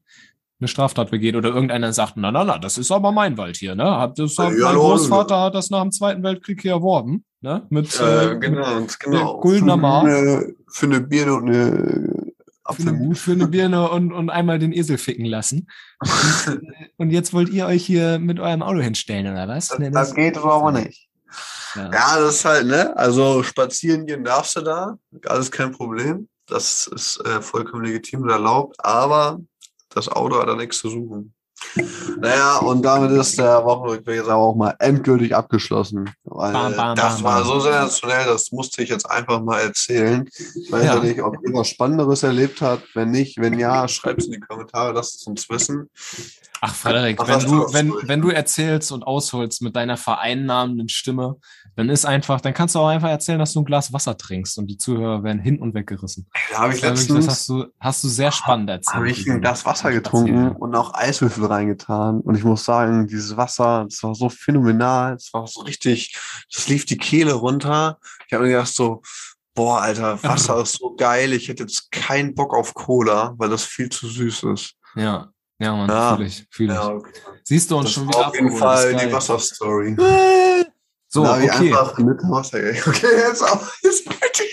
[0.60, 3.74] eine Straftat begeht oder irgendeiner sagt, na, na, na, das ist aber mein Wald hier,
[3.74, 3.98] ne?
[3.98, 4.82] Hat, das Ja, mein hallo.
[4.90, 7.66] Großvater hat das nach dem Zweiten Weltkrieg hier erworben, ne?
[7.70, 9.40] Mit, Äh, äh, genau, genau.
[9.40, 12.21] Guldener für, eine, für eine Birne und eine
[12.70, 15.68] für eine, für eine Birne und, und einmal den Esel ficken lassen.
[16.00, 16.62] Und,
[16.98, 19.78] und jetzt wollt ihr euch hier mit eurem Auto hinstellen, oder was?
[19.80, 21.10] Ne, Das geht so aber nicht.
[21.76, 21.92] Ja.
[21.92, 22.96] Ja, das ist halt, ne?
[22.98, 24.98] Also spazieren gehen darfst du da.
[25.26, 26.28] Alles kein Problem.
[26.46, 28.76] Das ist äh, vollkommen legitim und erlaubt.
[28.84, 29.40] Aber
[29.90, 31.34] das Auto hat da nichts zu suchen.
[32.20, 36.10] Naja, und damit ist der Wochenrückweg jetzt aber auch mal endgültig abgeschlossen.
[36.24, 40.28] Weil Bam, bam, das bam, war so sensationell, das musste ich jetzt einfach mal erzählen.
[40.56, 41.00] Ich weiß Ja.
[41.00, 42.84] nicht, ob ihr was Spannenderes erlebt habt.
[42.96, 45.90] Wenn nicht, wenn ja, schreibt es in die Kommentare, lasst es uns wissen.
[46.64, 51.38] Ach, Frederik, Ach, wenn du wenn, wenn du erzählst und ausholst mit deiner vereinnahmenden Stimme,
[51.76, 54.58] dann ist einfach, dann kannst du auch einfach erzählen, dass du ein Glas Wasser trinkst
[54.58, 56.28] und die Zuhörer werden hin und weg gerissen.
[56.52, 58.96] Da habe ich wirklich- das letztens hast du, hast du sehr spannend erzählt.
[58.96, 62.20] habe ich ein Glas Wasser getrunken und auch Eiswürfel reingetan.
[62.22, 65.14] Und ich muss sagen, dieses Wasser, das war so phänomenal.
[65.16, 66.16] Es war so richtig,
[66.54, 68.00] das lief die Kehle runter.
[68.28, 69.02] Ich habe mir gedacht so,
[69.56, 71.34] boah, Alter, Wasser ist so geil.
[71.34, 74.76] Ich hätte jetzt keinen Bock auf Cola, weil das viel zu süß ist.
[74.96, 75.30] Ja,
[75.60, 76.16] ja, Mann, Ja.
[76.18, 76.76] fühl ich, fühl ich.
[76.76, 77.12] Ja, okay.
[77.44, 79.12] Siehst du uns Das schon wieder auf jeden Fall die.
[79.12, 79.96] Wasserstory.
[81.14, 81.74] So, ich okay.
[81.74, 82.22] einfach mit.
[82.24, 83.68] Okay, jetzt auch.
[83.84, 84.08] Jetzt.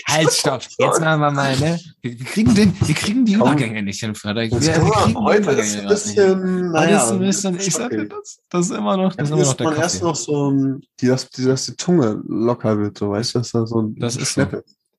[0.07, 0.61] Halt, stopp.
[0.77, 1.79] Jetzt machen wir mal, ne?
[2.01, 3.33] Wir, kriegen den, wir kriegen die.
[3.33, 4.51] Übergänge nicht hin, Frederik.
[4.51, 8.39] Wir, wir kriegen heute ist ein bisschen, Heute naja, ein bisschen, ich sag dir, das,
[8.49, 10.05] das ist immer noch, das ist immer noch der man erst Kaffee.
[10.05, 13.51] noch so, ein- die, dass, die, dass die Zunge locker wird, so, weißt du, dass
[13.51, 14.45] da so ein Das ist so.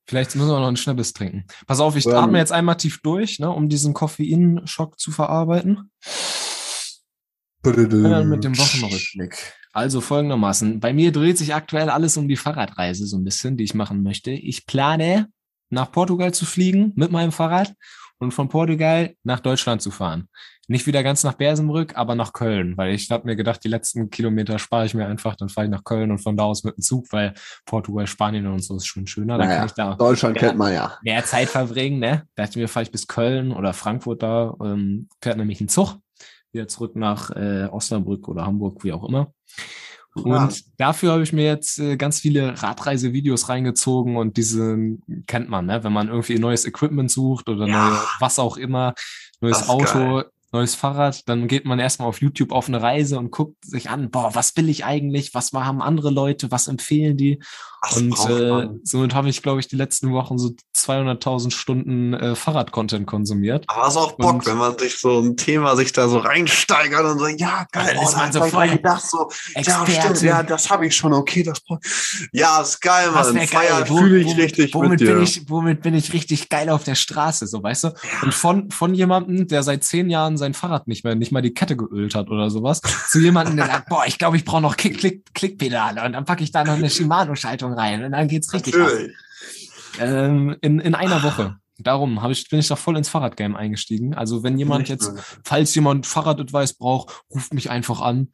[0.07, 1.45] Vielleicht müssen wir noch einen Schnappes trinken.
[1.67, 2.15] Pass auf, ich Ähm.
[2.15, 5.91] atme jetzt einmal tief durch, ne, um diesen Koffeinschock zu verarbeiten.
[7.63, 9.60] Und dann mit dem Wochenrückblick.
[9.73, 10.81] Also folgendermaßen.
[10.81, 14.03] Bei mir dreht sich aktuell alles um die Fahrradreise so ein bisschen, die ich machen
[14.03, 14.31] möchte.
[14.33, 15.29] Ich plane,
[15.71, 17.75] nach Portugal zu fliegen mit meinem Fahrrad
[18.19, 20.29] und von Portugal nach Deutschland zu fahren.
[20.69, 24.09] Nicht wieder ganz nach Bersenbrück, aber nach Köln, weil ich habe mir gedacht, die letzten
[24.11, 26.77] Kilometer spare ich mir einfach, dann fahre ich nach Köln und von da aus mit
[26.77, 29.37] dem Zug, weil Portugal, Spanien und so ist schon schöner.
[29.39, 30.49] Dann Naja, kann ich da Deutschland Ja.
[30.49, 30.97] kennt man ja.
[31.03, 32.25] mehr Zeit verbringen, ne?
[32.35, 35.69] Da dachte ich mir, fahre ich bis Köln oder Frankfurt da, ähm, fährt nämlich ein
[35.69, 35.97] Zug,
[36.53, 39.33] wieder zurück nach äh, Osnabrück oder Hamburg, wie auch immer.
[40.15, 40.49] Und Ja.
[40.77, 44.77] dafür habe ich mir jetzt äh, ganz viele Radreisevideos reingezogen und diese
[45.27, 45.85] kennt man, ne?
[45.85, 47.73] Wenn man irgendwie neues Equipment sucht oder Ja.
[47.85, 48.95] neue, was auch immer,
[49.41, 50.25] neues Auto, geil.
[50.53, 54.11] neues Fahrrad, dann geht man erstmal auf YouTube auf eine Reise und guckt sich an,
[54.11, 57.39] boah, was will ich eigentlich, was haben andere Leute, was empfehlen die?
[57.83, 58.81] Das Und äh, man.
[58.85, 63.65] somit habe ich, glaube ich, die letzten Wochen so 200.000 Stunden äh, Fahrrad-Content konsumiert.
[63.69, 66.19] Aber es ist auch Bock, Und- wenn man sich so ein Thema sich da so
[66.19, 70.23] reinsteigert und so, ja, geil, Dann ist oh, man so voll gedacht, so, ja, stimmt,
[70.23, 71.61] ja, das habe ich schon, okay, das
[72.33, 73.37] Ja, ist geil, Was Mann.
[73.37, 75.15] wär geil, Feiern wo- fühle ich womit, richtig womit mit dir.
[75.15, 77.89] bin ich, womit bin ich richtig geil auf der Straße, so weißt du?
[78.23, 81.55] Und von, von jemandem, der seit zehn Jahren sein Fahrrad nicht mehr, nicht mal die
[81.55, 84.77] Kette geölt hat oder sowas, zu jemandem, der sagt, boah, ich glaube, ich brauche noch
[84.77, 88.53] Kick, Klick, Klickpedale und dann packe ich da noch eine Shimano-Schaltung rein und dann geht's
[88.53, 88.91] richtig ab.
[89.99, 91.57] Ähm, in, in einer Woche.
[91.79, 94.15] Darum ich, bin ich da voll ins Fahrradgame eingestiegen.
[94.15, 95.23] Also wenn jemand Nicht jetzt, mehr.
[95.45, 98.29] falls jemand Fahrradadvice braucht, ruft mich einfach an.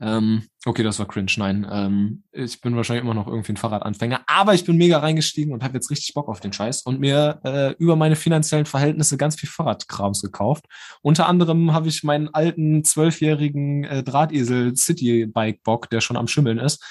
[0.00, 1.66] Ähm, okay, das war cringe, nein.
[1.68, 5.64] Ähm, ich bin wahrscheinlich immer noch irgendwie ein Fahrradanfänger, aber ich bin mega reingestiegen und
[5.64, 9.34] habe jetzt richtig Bock auf den Scheiß und mir äh, über meine finanziellen Verhältnisse ganz
[9.34, 10.66] viel Fahrradkrams gekauft.
[11.02, 16.28] Unter anderem habe ich meinen alten zwölfjährigen äh, Drahtesel City Bike Bock, der schon am
[16.28, 16.84] Schimmeln ist,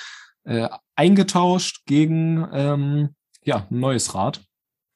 [0.48, 4.42] äh, eingetauscht gegen ähm, ja, ein neues Rad.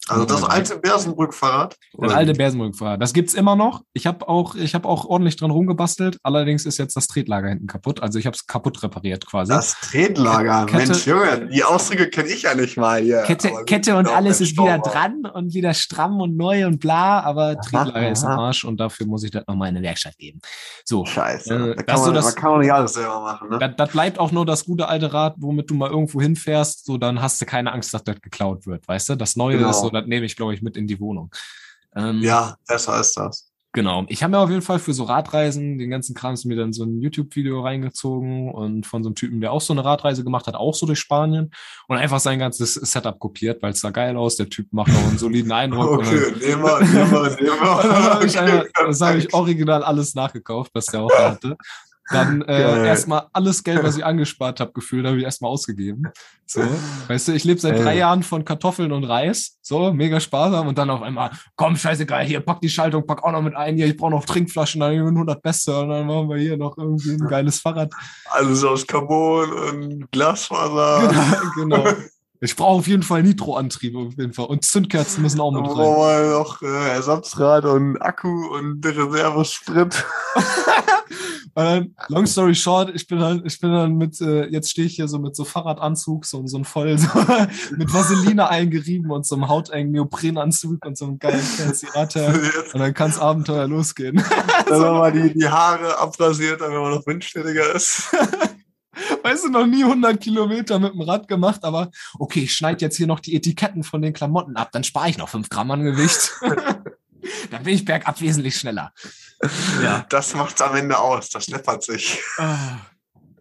[0.08, 1.78] Also das alte Bersenbrück-Fahrrad.
[1.98, 2.34] Das alte?
[2.34, 3.02] Bersenbrück-Fahrrad.
[3.02, 3.84] Das gibt's immer noch.
[3.94, 6.18] Ich habe auch, ich habe auch ordentlich dran rumgebastelt.
[6.24, 8.02] Allerdings ist jetzt das Tretlager hinten kaputt.
[8.02, 9.52] Also ich habe es kaputt repariert quasi.
[9.52, 13.22] Das Tretlager, Kette- Mensch, Junge, die Ausdrücke kenne ich ja nicht mal hier.
[13.24, 17.60] Kette, Kette und alles ist wieder dran und wieder stramm und neu und bla, aber
[17.62, 18.48] Tretlager ist am aha.
[18.48, 20.42] Arsch und dafür muss ich das nochmal in eine Werkstatt geben.
[20.84, 21.06] So.
[21.06, 23.60] Scheiße, Äh, da kann man, das- man kann auch nicht alles selber machen, ne?
[23.60, 26.98] Das, das bleibt auch nur das gute alte Rad, womit du mal irgendwo hinfährst, so
[26.98, 29.16] dann hast du keine Angst, dass das geklaut wird, weißt du?
[29.16, 29.70] Das Neue Genau.
[29.70, 31.32] ist so, das nehme ich, glaube ich, mit in die Wohnung.
[31.96, 33.52] Ähm, Ja, besser ist das.
[33.74, 34.06] Genau.
[34.10, 36.74] Ich habe mir auf jeden Fall für so Radreisen, den ganzen Kram ist mir dann
[36.74, 40.46] so ein YouTube-Video reingezogen und von so einem Typen, der auch so eine Radreise gemacht
[40.48, 41.52] hat, auch so durch Spanien
[41.88, 44.36] und einfach sein ganzes Setup kopiert, weil es sah geil aus.
[44.36, 46.00] Der Typ macht auch einen soliden Eindruck.
[46.00, 47.84] Okay, nehmen wir, nehmen wir, nehmen wir.
[47.84, 51.56] dann habe ich, das ich original alles nachgekauft, was der auch hatte.
[52.12, 56.04] Dann äh, erstmal alles Geld, was ich angespart habe, gefühlt, habe ich erstmal ausgegeben.
[56.46, 56.62] So,
[57.08, 59.58] weißt du, ich lebe seit drei Jahren von Kartoffeln und Reis.
[59.62, 60.68] So, mega sparsam.
[60.68, 63.78] Und dann auf einmal, komm, scheißegal, hier, pack die Schaltung, pack auch noch mit ein.
[63.78, 65.80] Hier, ich brauche noch Trinkflaschen, dann nehmen wir 100 Beste.
[65.80, 67.92] Und dann machen wir hier noch irgendwie ein geiles Fahrrad.
[68.26, 71.14] Alles aus Carbon und Glasfaser.
[71.56, 71.86] genau.
[72.44, 74.48] Ich brauche auf jeden Fall Nitroantrieb auf jeden Fall.
[74.48, 75.74] Und Zündkerzen müssen auch mit rein.
[75.76, 80.04] brauchen wir noch äh, Ersatzrad und Akku und Reservesprit.
[81.54, 84.96] Dann, long story short, ich bin dann, ich bin dann mit, äh, jetzt stehe ich
[84.96, 87.08] hier so mit so Fahrradanzug, so, so ein voll, so,
[87.78, 91.88] mit Vaseline eingerieben und so einem hautengen Neoprenanzug und so einem geilen fancy.
[91.94, 92.16] Jetzt
[92.74, 94.24] Und dann kann's Abenteuer losgehen.
[94.68, 98.04] dann nochmal die, die Haare abrasiert, damit man noch windständiger ist.
[99.24, 102.98] Weißt du, noch nie 100 Kilometer mit dem Rad gemacht, aber okay, ich schneide jetzt
[102.98, 105.84] hier noch die Etiketten von den Klamotten ab, dann spare ich noch 5 Gramm an
[105.84, 106.32] Gewicht.
[107.50, 108.94] Dann bin ich bergab wesentlich schneller.
[109.82, 110.06] Ja.
[110.10, 111.30] Das macht's am Ende aus.
[111.30, 112.22] Das läppert sich.
[112.38, 112.80] Ah.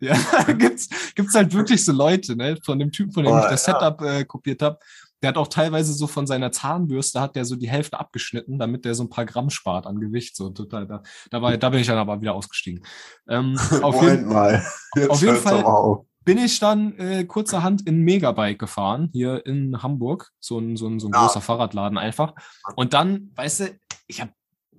[0.00, 0.14] Ja,
[0.58, 2.56] gibt's, gibt's halt wirklich so Leute, ne?
[2.64, 3.78] Von dem Typen, von dem Boah, ich das ja.
[3.78, 4.78] Setup äh, kopiert habe.
[5.22, 8.86] Der hat auch teilweise so von seiner Zahnbürste hat der so die Hälfte abgeschnitten, damit
[8.86, 10.34] der so ein paar Gramm spart an Gewicht.
[10.34, 10.86] So total.
[10.86, 12.82] Da, da, war, da bin ich dann aber wieder ausgestiegen.
[13.28, 14.64] Ähm, auf, jeden, mal.
[14.96, 16.06] Jetzt auf jeden Fall- auf.
[16.24, 20.30] Bin ich dann äh, kurzerhand in Megabike gefahren, hier in Hamburg.
[20.38, 21.20] So ein, so ein, so ein Ja.
[21.22, 22.34] großer Fahrradladen einfach.
[22.76, 24.32] Und dann, weißt du, ich habe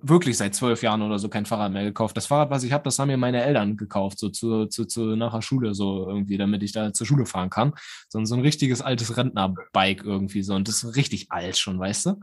[0.04, 2.16] wirklich seit zwölf Jahren oder so kein Fahrrad mehr gekauft.
[2.16, 5.14] Das Fahrrad, was ich habe, das haben mir meine Eltern gekauft, so zu, zu, zu
[5.16, 7.72] nach der Schule, so irgendwie, damit ich da zur Schule fahren kann.
[8.08, 10.54] So, ein- so ein richtiges altes Rentnerbike irgendwie so.
[10.54, 12.20] Und das ist richtig alt schon, weißt du?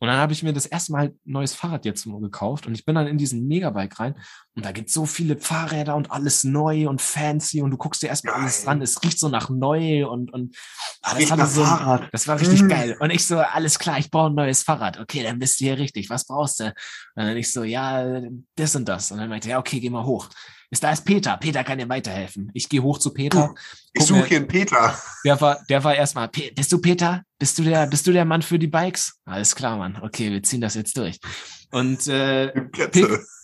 [0.00, 2.74] Und dann habe ich mir das erste Mal ein neues Fahrrad jetzt mal gekauft und
[2.74, 4.14] ich bin dann in diesen Megabike rein
[4.54, 8.06] und da gibt so viele Fahrräder und alles neu und fancy und du guckst dir
[8.08, 8.68] erstmal alles Geil.
[8.74, 8.82] an.
[8.82, 10.56] Es riecht so nach neu und, und
[11.02, 12.08] ah, das hatte so, Fahrrad.
[12.12, 12.68] das war richtig Mm.
[12.68, 12.96] geil.
[13.00, 14.98] Und ich so, alles klar, ich brauche ein neues Fahrrad.
[15.00, 16.10] Okay, dann bist du hier richtig.
[16.10, 16.66] Was brauchst du?
[16.66, 16.74] Und
[17.16, 18.20] dann ich so, ja,
[18.56, 19.10] das und das.
[19.10, 20.28] Und dann meinte er, ja, okay, geh mal hoch.
[20.70, 21.36] Ist da ist Peter.
[21.38, 22.50] Peter kann dir weiterhelfen.
[22.52, 23.54] Ich gehe hoch zu Peter.
[23.94, 24.94] Ich suche hier einen Peter.
[25.24, 27.22] Der war, der war erstmal, "Pe- bist du Peter?
[27.38, 29.14] Bist du der, bist du der Mann für die Bikes?
[29.24, 29.98] Alles klar, Mann.
[30.02, 31.18] Okay, wir ziehen das jetzt durch.
[31.70, 32.52] Und äh.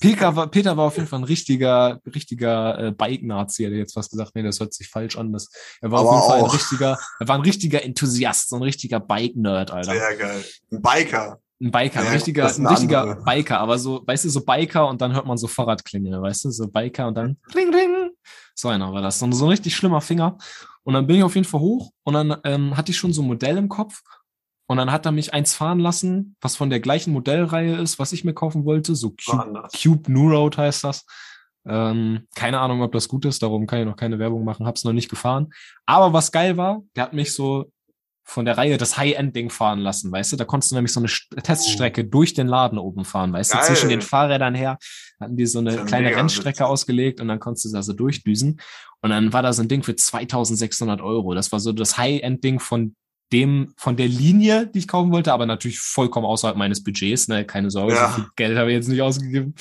[0.00, 4.10] Peter war, Peter war auf jeden Fall ein richtiger, richtiger äh, Bike-Nazi, hätte jetzt was
[4.10, 4.32] gesagt.
[4.34, 5.32] Nee, das hört sich falsch an.
[5.32, 5.48] Das,
[5.80, 6.54] er war Aber auf jeden Fall ein auch.
[6.54, 9.92] richtiger, er war ein richtiger Enthusiast, so ein richtiger Bike-Nerd, Alter.
[9.92, 10.44] Sehr geil.
[10.72, 11.38] Ein Biker.
[11.60, 13.24] Ein Biker, ein richtiger, ein richtiger andere.
[13.24, 16.50] Biker, aber so, weißt du, so Biker und dann hört man so Fahrradklingel, weißt du,
[16.50, 18.10] so Biker und dann ring, ring.
[18.54, 19.18] So einer war das.
[19.18, 20.36] So, ein- so ein richtig schlimmer Finger.
[20.82, 23.22] Und dann bin ich auf jeden Fall hoch und dann ähm, hatte ich schon so
[23.22, 24.02] ein Modell im Kopf.
[24.66, 28.12] Und dann hat er mich eins fahren lassen, was von der gleichen Modellreihe ist, was
[28.12, 28.94] ich mir kaufen wollte.
[28.94, 29.36] So Cube.
[29.82, 31.04] Cube New Road heißt das.
[31.66, 34.84] Ähm, keine Ahnung, ob das gut ist, darum kann ich noch keine Werbung machen, hab's
[34.84, 35.50] noch nicht gefahren.
[35.86, 37.70] Aber was geil war, der hat mich so
[38.26, 40.37] von der Reihe das High-End-Ding fahren lassen, weißt du?
[40.37, 43.60] Da konntest du nämlich so eine St- Teststrecke durch den Laden oben fahren, weißt Geil.
[43.60, 43.66] du?
[43.68, 44.78] Zwischen den Fahrrädern her
[45.20, 46.66] hatten die so eine kleine Rennstrecke witzig.
[46.66, 48.60] ausgelegt und dann konntest du da so durchdüsen.
[49.02, 51.34] Und dann war da so ein Ding für 2600 Euro.
[51.34, 52.96] Das war so das High-End-Ding von
[53.32, 57.44] dem, von der Linie, die ich kaufen wollte, aber natürlich vollkommen außerhalb meines Budgets, ne?
[57.44, 58.08] Keine Sorge, Ja.
[58.08, 59.54] so viel Geld habe ich jetzt nicht ausgegeben.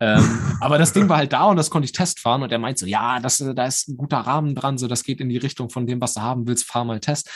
[0.00, 2.78] ähm, aber das Ding war halt da und das konnte ich testfahren und er meint
[2.78, 5.68] so, ja, das, da ist ein guter Rahmen dran, so das geht in die Richtung
[5.70, 7.28] von dem, was du haben willst, fahr mal Test.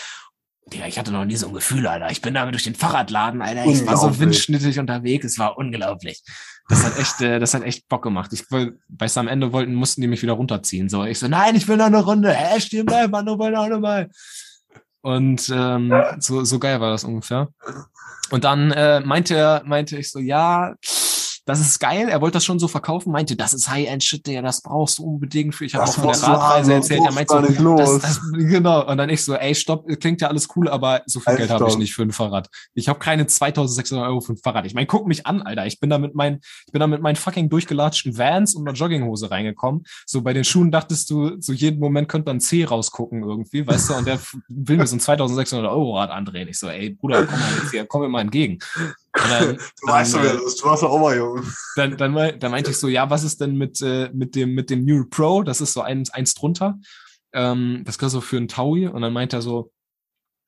[0.66, 2.10] Digga, ich hatte noch nie so ein Gefühl, Alter.
[2.10, 3.66] Ich bin damit durch den Fahrradladen, Alter.
[3.66, 5.24] Ich war so windschnittig unterwegs.
[5.24, 6.22] Es war unglaublich.
[6.68, 8.32] Das hat echt, äh, das hat echt Bock gemacht.
[8.32, 10.88] Ich will, du, am Ende wollten, mussten die mich wieder runterziehen.
[10.88, 12.32] So, ich so, nein, ich will noch eine Runde.
[12.32, 14.10] Hä, stehen bleiben, Mann, noch eine Mal.
[15.00, 17.48] Und ähm, so, so geil war das ungefähr.
[18.30, 20.74] Und dann äh, meinte er, meinte ich so, ja,
[21.44, 22.08] das ist geil.
[22.08, 25.54] Er wollte das schon so verkaufen, meinte, das ist High-End-Shit, Digga, das brauchst du unbedingt
[25.54, 25.64] für.
[25.64, 27.02] Ich habe auch von der Radreise erzählt.
[27.04, 28.00] Er meinte so, nicht los.
[28.00, 28.88] das, das, genau.
[28.88, 31.50] Und dann ich so, ey, stopp, klingt ja alles cool, aber so viel Halt, Geld
[31.50, 32.48] habe ich nicht für ein Fahrrad.
[32.74, 34.66] Ich habe keine 2600 Euro für ein Fahrrad.
[34.66, 35.66] Ich meine, guck mich an, Alter.
[35.66, 38.76] Ich bin da mit meinen, ich bin da mit meinen fucking durchgelatschten Vans und einer
[38.76, 39.82] Jogginghose reingekommen.
[40.06, 43.90] So bei den Schuhen dachtest du, so jeden Moment könnte man C rausgucken irgendwie, weißt
[43.90, 43.94] du?
[43.94, 46.48] Und der will mir so ein 2600 Euro Rad andrehen.
[46.48, 48.58] Ich so, ey, Bruder, komm mal jetzt hier, komm mir mal entgegen.
[49.14, 50.62] Dann, Du weißt doch, dann, wer äh, das ist.
[50.62, 51.42] Du warst doch auch mal jung.
[51.76, 54.54] dann, dann, mei- dann meinte ich so, ja, was ist denn mit, äh, mit dem,
[54.54, 55.42] mit dem New Pro?
[55.42, 56.78] Das ist so eins, eins drunter.
[57.32, 58.86] Ähm, das kriegst du für einen Taui.
[58.86, 59.70] Und dann meint er so,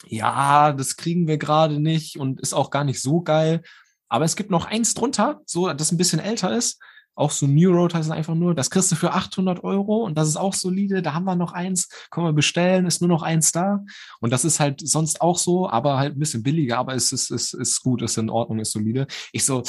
[0.07, 3.62] ja, das kriegen wir gerade nicht und ist auch gar nicht so geil.
[4.09, 6.81] Aber es gibt noch eins drunter, so, das ein bisschen älter ist.
[7.14, 8.55] Auch so New Road heißt es einfach nur.
[8.55, 11.03] Das kriegst du für 800 Euro und das ist auch solide.
[11.03, 13.81] Da haben wir noch eins, können wir bestellen, ist nur noch eins da.
[14.20, 17.31] Und das ist halt sonst auch so, aber halt ein bisschen billiger, aber es ist,
[17.31, 19.07] ist, ist gut, ist in Ordnung, ist solide.
[19.33, 19.62] Ich so,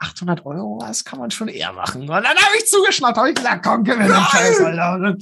[0.00, 2.02] 800 Euro, das kann man schon eher machen.
[2.02, 5.16] Und dann habe ich zugeschnappt, habe ich gesagt, komm, gib mir den Scheiß, Alter.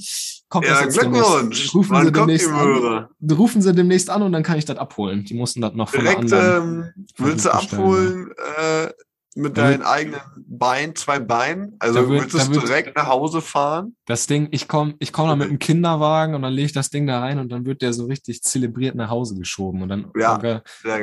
[0.49, 1.73] Kommt Ja, das jetzt Glückwunsch.
[1.73, 3.07] Rufen Wann sie demnächst an.
[3.31, 5.25] Rufen sie demnächst an und dann kann ich das abholen.
[5.25, 6.93] Die mussten das noch von der Direkt anderen.
[6.95, 8.89] ähm, willst du abholen äh,
[9.37, 11.75] mit Da deinen eigenen Beinen, zwei Beinen?
[11.79, 13.95] Also Da wird- willst du da direkt nach Hause fahren?
[14.05, 16.89] Das Ding, ich komme ich komm dann mit dem Kinderwagen und dann lege ich das
[16.89, 19.81] Ding da rein und dann wird der so richtig zelebriert nach Hause geschoben.
[19.83, 20.39] Und dann Ja,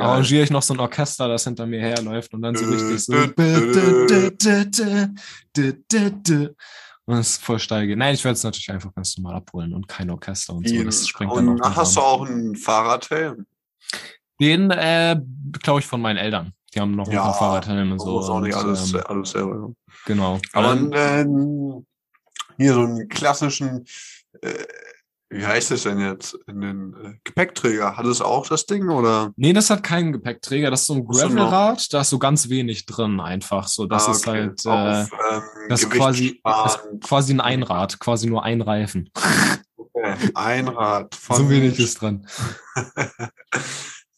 [0.00, 3.12] arrangiere ich noch so ein Orchester, das hinter mir herläuft und dann so richtig so.
[7.06, 7.96] Und das ist voll steige.
[7.96, 10.82] Nein, ich werde es natürlich einfach ganz normal abholen und kein Orchester und so.
[10.84, 13.46] Das springt dann Und auch hast du auch einen Fahrradhelm?
[14.40, 15.20] Den äh,
[15.62, 16.52] klaue ich von meinen Eltern.
[16.74, 19.30] Die haben noch ein Ja, paar Fahrradhelme und So, auch nicht und, alles, ähm, alles
[19.30, 19.72] selber.
[20.06, 20.40] genau.
[20.52, 21.86] Aber Ähm, ähm,
[22.56, 23.84] hier so einen klassischen,
[24.40, 24.52] äh,
[25.30, 26.36] wie heißt es denn jetzt?
[26.46, 27.96] In den äh, Gepäckträger.
[27.96, 29.32] Hat es auch das Ding oder?
[29.36, 30.70] Nee, das hat keinen Gepäckträger.
[30.70, 31.08] Das ist so ein noch.
[31.18, 31.92] Gravelrad.
[31.92, 33.66] Da ist so ganz wenig drin einfach.
[33.68, 34.40] So, das Ah, ist okay.
[34.42, 38.44] halt, Auch äh, auf, ähm, das ist quasi, das ist quasi ein Einrad, quasi nur
[38.44, 39.10] ein Reifen.
[39.76, 40.14] Okay.
[40.34, 41.36] Einrad von.
[41.36, 42.26] so wenig ist dran.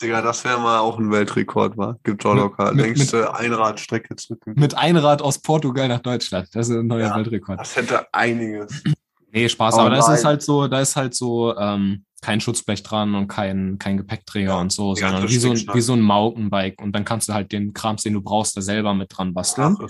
[0.03, 1.99] Digga, das wäre mal auch ein Weltrekord, war.
[2.05, 2.73] Gibt auch locker.
[2.73, 4.43] mit- Längste Einradstrecke zurück.
[4.47, 6.49] Mit Einrad aus Portugal nach Deutschland.
[6.55, 7.17] Das ist ein neuer Ja.
[7.17, 7.59] Weltrekord.
[7.61, 8.83] Das hätte einiges.
[9.33, 12.83] Nee, Spaß, Aber aber da ist halt so, da ist halt so ähm, kein Schutzblech
[12.83, 16.01] dran und kein, kein Gepäckträger Ja, und so, sondern wie so, ein, wie so ein
[16.01, 16.81] Mountainbike.
[16.81, 19.77] Und dann kannst du halt den Krams, den du brauchst, da selber mit dran basteln.
[19.79, 19.89] Ach,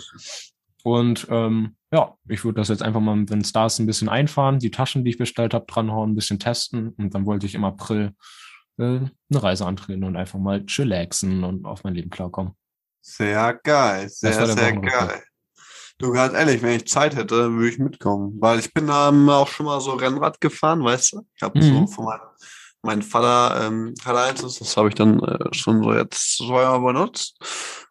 [0.83, 4.09] Und ähm, ja, ich würde das jetzt einfach mal, wenn es da ist, ein bisschen
[4.09, 6.88] einfahren, die Taschen, die ich bestellt habe, dranhauen, ein bisschen testen.
[6.97, 8.14] Und dann wollte ich im April
[8.79, 12.53] äh, eine Reise antreten und einfach mal chillaxen und auf mein Leben klarkommen.
[13.01, 15.23] Sehr geil, sehr, sehr geil.
[15.99, 18.37] Du, ganz ehrlich, wenn ich Zeit hätte, würde ich mitkommen.
[18.39, 21.27] Weil ich bin ähm, auch schon mal so Rennrad gefahren, weißt du?
[21.35, 21.89] Ich habe so Mhm.
[21.89, 22.21] von meinem
[22.83, 26.81] mein Vater ähm, hatte eins, das das habe ich dann äh, schon so jetzt zweimal
[26.81, 27.37] benutzt.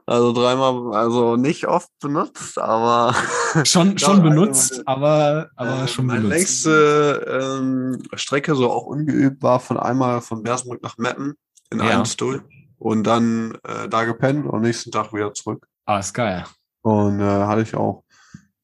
[0.08, 3.16] Also dreimal, also nicht oft benutzt, aber
[3.66, 6.38] Schon, schon also benutzt, meine- aber, aber äh, schon meine benutzt.
[6.38, 11.34] längste ähm, Strecke, so auch ungeübt, war von einmal von Bersenbrück nach Meppen
[11.72, 11.86] in Ja.
[11.86, 12.44] einem Stuhl
[12.78, 15.66] und dann äh, da gepennt und am nächsten Tag wieder zurück.
[15.86, 16.46] Ah, ist geil.
[16.84, 18.04] Und äh, hatte ich auch,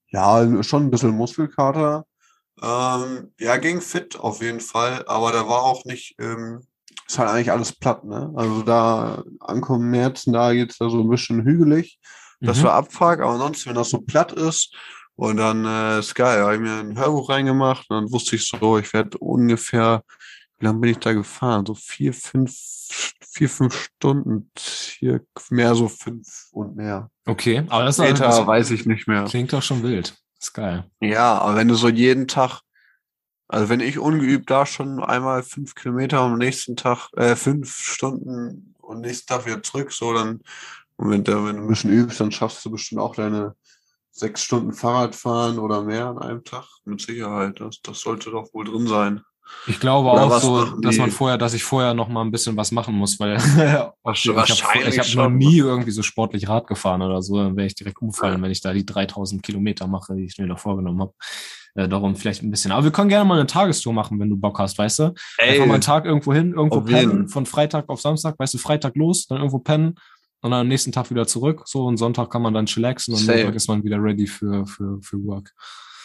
[0.09, 2.05] ja, schon ein bisschen Muskelkater.
[2.61, 6.61] Ähm, ja, ging fit auf jeden Fall, aber da war auch nicht, ähm,
[7.07, 8.31] ist halt eigentlich alles platt, ne?
[8.35, 11.99] Also da ankommen im März, da geht's da so ein bisschen hügelig.
[12.39, 12.63] Das Mhm.
[12.63, 14.73] war Abfuck, aber sonst, wenn das so platt ist,
[15.15, 18.47] und dann äh, ist geil, habe ich mir ein Hörbuch reingemacht und dann wusste ich
[18.47, 20.03] so, ich werde ungefähr,
[20.57, 21.65] wie lange bin ich da gefahren?
[21.65, 22.51] So vier, fünf,
[23.31, 27.11] vier, fünf Stunden, hier mehr so fünf und mehr.
[27.25, 29.25] Okay, aber das, ist Später das weiß ich nicht mehr.
[29.25, 30.15] klingt doch schon wild.
[30.39, 30.89] Ist geil.
[31.01, 32.61] Ja, aber wenn du so jeden Tag,
[33.51, 38.75] also wenn ich ungeübt da schon einmal fünf Kilometer am nächsten Tag, äh, fünf Stunden
[38.79, 40.41] und nächsten Tag wieder zurück, so dann,
[40.97, 43.55] und wenn, du- wenn du ein bisschen übst, dann schaffst du bestimmt auch deine
[44.11, 46.65] sechs Stunden Fahrradfahren oder mehr an einem Tag.
[46.85, 47.59] Mit Sicherheit.
[47.59, 49.21] Das, das sollte doch wohl drin sein.
[49.67, 52.57] Ich glaube Oder auch so, dass man vorher, dass ich vorher noch mal ein bisschen
[52.57, 57.21] was machen muss, weil ich habe hab noch nie irgendwie so sportlich Rad gefahren oder
[57.21, 60.37] so, dann wäre ich direkt umfallen, wenn ich da die 3000 Kilometer mache, die ich
[60.37, 61.13] mir da vorgenommen habe.
[61.75, 62.71] Äh, darum vielleicht ein bisschen.
[62.71, 65.13] Aber wir können gerne mal eine Tagestour machen, wenn du Bock hast, weißt du?
[65.37, 67.29] Einfach mal einen Tag irgendwo hin, irgendwo pennen, jeden.
[67.29, 69.95] von Freitag auf Samstag, weißt du, Freitag los, dann irgendwo pennen
[70.41, 71.63] und dann am nächsten Tag wieder zurück.
[71.65, 73.37] So, und Sonntag kann man dann chillaxen und Safe.
[73.37, 75.53] Montag ist man wieder ready für, für, für Work.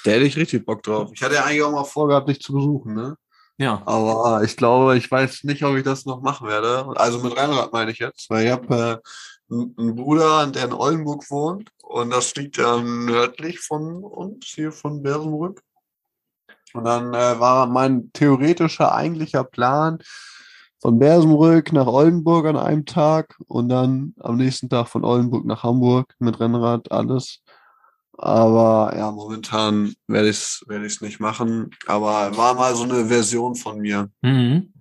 [0.05, 1.11] Da hätte ich richtig Bock drauf.
[1.13, 3.17] Ich hatte ja eigentlich auch mal vorgehabt, dich zu besuchen, ne?
[3.59, 3.83] Ja.
[3.87, 6.87] Aber ich glaube, ich weiß nicht, ob ich das noch machen werde.
[6.97, 9.01] Also mit Rennrad meine ich jetzt, weil ich habe
[9.51, 14.73] äh, einen Bruder, der in Oldenburg wohnt und das liegt ja nördlich von uns, hier
[14.73, 15.63] von Bersenbrück.
[16.75, 19.99] Und dann äh, war mein theoretischer, eigentlicher Plan
[20.81, 25.63] von Bersenbrück nach Oldenburg an einem Tag und dann am nächsten Tag von Oldenburg nach
[25.63, 27.43] Hamburg mit Rennrad, alles.
[28.19, 31.71] Aber ja, momentan werde ich es werde ich's nicht machen.
[31.87, 34.11] Aber war mal so eine Version von mir.
[34.23, 34.73] Mhm.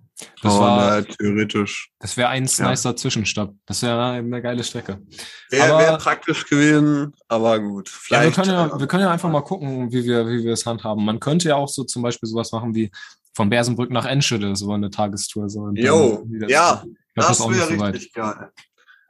[0.42, 1.90] Das Und, war, äh, theoretisch.
[1.98, 2.70] das wäre ein ja.
[2.70, 3.54] nicer Zwischenstopp.
[3.66, 5.02] Das wäre eine geile Strecke.
[5.50, 7.88] Wäre Aber- wär praktisch gewesen, aber gut.
[8.08, 8.34] Ja, wir Vielleicht.
[8.36, 11.04] können ja, äh, wir können ja einfach mal gucken, wie wir, wie wir es handhaben.
[11.04, 12.90] Man könnte ja auch so zum Beispiel sowas machen wie
[13.34, 15.50] von Bersenbrück nach Enschede, so eine Tagestour.
[15.50, 16.82] So Jo, ja,
[17.14, 17.94] das nicht wäre so weit.
[17.96, 18.50] richtig geil.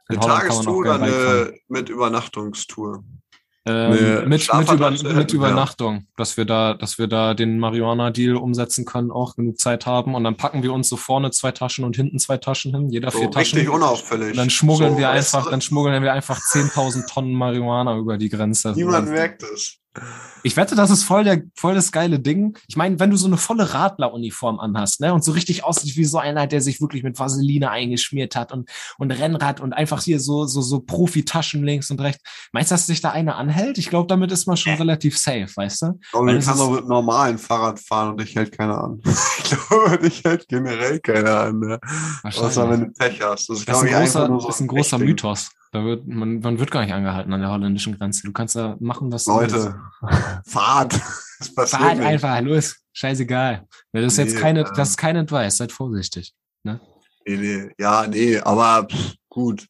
[0.09, 1.03] In Eine Tagestour oder fahren.
[1.03, 3.05] eine mit Übernachtungstour.
[3.67, 5.35] Ähm, eine mit, mit, über, mit ja.
[5.35, 10.15] Übernachtung, dass wir da, dass wir da den Marihuana-Deal umsetzen können, auch genug Zeit haben.
[10.15, 13.11] Und dann packen wir uns so vorne zwei Taschen und hinten zwei Taschen hin, jeder
[13.11, 13.57] So vier Taschen.
[13.57, 14.31] richtig unauffällig.
[14.31, 18.29] Und dann schmuggeln so, wir einfach, dann schmuggeln wir einfach 10.000 Tonnen Marihuana über die
[18.29, 18.71] Grenze.
[18.73, 19.79] Niemand merkt es.
[20.43, 22.57] Ich wette, das ist voll, der, voll das geile Ding.
[22.67, 26.05] Ich meine, wenn du so eine volle Radleruniform anhast, ne, und so richtig aussieht wie
[26.05, 30.19] so einer, der sich wirklich mit Vaseline eingeschmiert hat und, und Rennrad und einfach hier
[30.19, 32.23] so, so, so Profi-Taschen links und rechts.
[32.53, 33.77] Meinst du, dass sich da einer anhält?
[33.77, 35.99] Ich glaube, damit ist man schon relativ safe, weißt du?
[36.13, 39.01] Aber kannst ist- auch mit normalen Fahrrad fahren und dich hält keiner an.
[39.39, 41.59] ich glaube, dich hält generell keiner an.
[41.59, 41.79] Ne?
[42.23, 43.49] Außer wenn du Pech hast.
[43.49, 44.97] Das ist, Das ist ein ich, großer, so ist ein großer.
[44.99, 45.49] Mythos.
[45.77, 48.25] Da wird, man, man wird gar nicht angehalten an der holländischen Grenze.
[48.25, 49.55] Du kannst da machen, was du willst.
[49.55, 49.79] Leute,
[50.45, 50.99] Fahrt.
[51.39, 52.07] Das passiert Fahr halt nicht.
[52.07, 52.77] einfach, los.
[52.93, 53.67] Scheißegal.
[53.93, 55.57] Das ist jetzt Nee, keine, ähm, das ist kein Advice.
[55.57, 56.33] Seid vorsichtig.
[56.63, 56.79] Nee,
[57.27, 57.69] nee.
[57.77, 59.67] Ja, nee, aber pff, gut.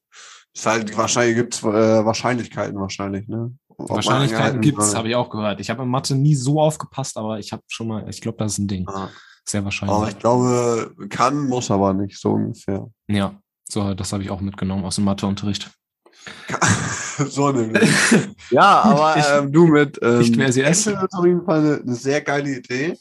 [0.56, 1.66] Ist halt, wahrscheinlich gibt's äh,
[2.06, 3.54] Wahrscheinlichkeiten wahrscheinlich, ne?
[3.68, 4.96] Ob Wahrscheinlichkeiten gibt's, wird.
[4.96, 5.60] habe ich auch gehört.
[5.60, 8.54] Ich habe in Mathe nie so aufgepasst, aber ich habe schon mal, ich glaube, das
[8.54, 8.88] ist ein Ding.
[8.90, 9.10] Ja.
[9.44, 9.98] Sehr wahrscheinlich.
[9.98, 12.90] Aber ich glaube, kann, muss aber nicht, so ungefähr.
[13.10, 13.36] ja,
[13.68, 15.70] so, das habe ich auch mitgenommen aus dem Matheunterricht.
[17.30, 17.90] so nämlich.
[18.50, 20.88] Ja, aber Ich- ähm, du mit ähm, nicht wer sie ist.
[20.88, 22.98] Auf jeden Fall eine, eine sehr geile Idee.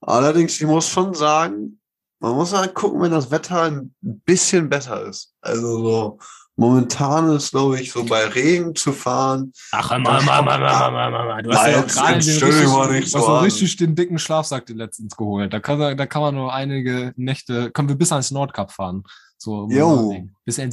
[0.00, 1.80] Allerdings, ich muss schon sagen,
[2.20, 5.34] man muss halt gucken, wenn das Wetter ein bisschen besser ist.
[5.40, 6.18] Also so
[6.56, 9.52] momentan ist, glaube ich, so bei Regen zu fahren.
[9.70, 11.42] Ach, mal, mal, mal, mal, mal, mal, mal.
[11.42, 13.44] Du hast ja gerade den nicht so hast so an.
[13.44, 15.52] richtig den dicken Schlafsack den letztens geholt.
[15.52, 19.04] Da kann, da kann man nur einige Nächte, können wir bis ans Nordkap fahren.
[19.38, 20.14] So, Jo.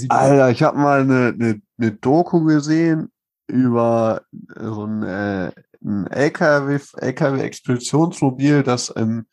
[0.10, 3.12] Alter, ich habe mal eine, eine, eine Doku gesehen
[3.48, 4.24] über
[4.60, 5.52] so ein, äh,
[5.84, 9.28] ein LKW, LKW-Expeditionsmobil, das im,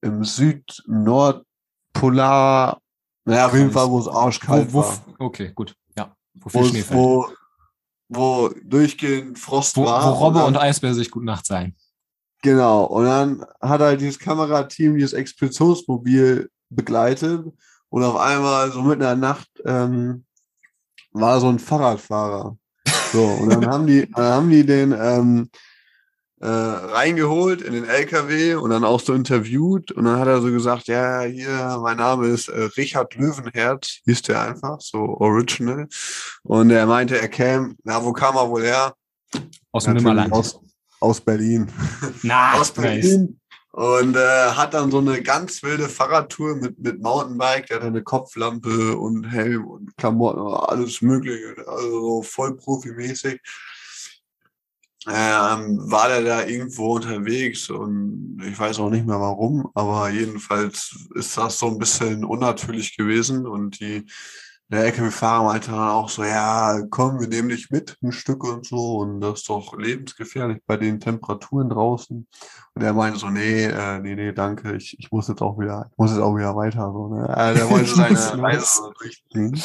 [0.00, 2.80] im Süd-Nordpolar,
[3.24, 4.98] naja, auf jeden Fall, wo es arschkalt wo, wo, war.
[5.18, 5.74] Okay, gut.
[5.96, 6.14] Ja.
[6.34, 7.00] Wo viel Schnee fällt.
[7.00, 7.26] wo,
[8.08, 10.04] wo durchgehend Frost Wo, war.
[10.04, 11.74] wo Robbe dann- und Eisbär sich gut Nacht sagen.
[12.42, 17.44] Genau, und dann hat halt dieses Kamerateam dieses Expeditionsmobil begleitet
[17.90, 20.24] und auf einmal so mitten in der Nacht ähm,
[21.12, 22.56] war so ein Fahrradfahrer.
[23.12, 25.48] So, und dann haben die, dann haben die den ähm,
[26.40, 30.50] äh, reingeholt in den LKW und dann auch so interviewt und dann hat er so
[30.50, 35.88] gesagt, ja, hier, mein Name ist äh, Richard Löwenherz, hieß der einfach, so original.
[36.44, 38.94] Und er meinte, er käme, na, wo kam er wohl her?
[39.72, 40.32] Aus dem Nimmerland.
[40.32, 40.60] Aus,
[41.00, 41.68] aus Berlin
[42.22, 43.37] Na, aus Berlin
[43.78, 48.02] und äh, hat dann so eine ganz wilde Fahrradtour mit, mit Mountainbike, der hat eine
[48.02, 53.40] Kopflampe und Helm und Klamotten, alles mögliche, also so voll profimäßig.
[55.06, 60.96] Ähm, war der da irgendwo unterwegs und ich weiß auch nicht mehr warum, aber jedenfalls
[61.14, 64.04] ist das so ein bisschen unnatürlich gewesen und die
[64.70, 68.66] der LKW-Fahrer meinte dann auch so, ja, komm, wir nehmen dich mit, ein Stück und
[68.66, 68.98] so.
[68.98, 72.26] Und das ist doch lebensgefährlich bei den Temperaturen draußen.
[72.74, 75.86] Und er meinte so, nee, äh, nee, nee, danke, ich, ich muss jetzt auch wieder,
[75.90, 76.92] ich muss jetzt auch wieder weiter.
[76.92, 77.28] So, ne?
[77.34, 78.42] äh, der wollte seine.
[78.42, 79.62] Reise durchziehen.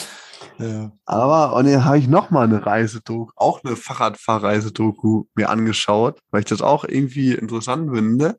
[0.57, 0.91] Ja.
[1.05, 6.41] Aber, und dann habe ich noch mal eine Reisedoku, auch eine Fahrradfahrreisedoku mir angeschaut, weil
[6.41, 8.37] ich das auch irgendwie interessant finde.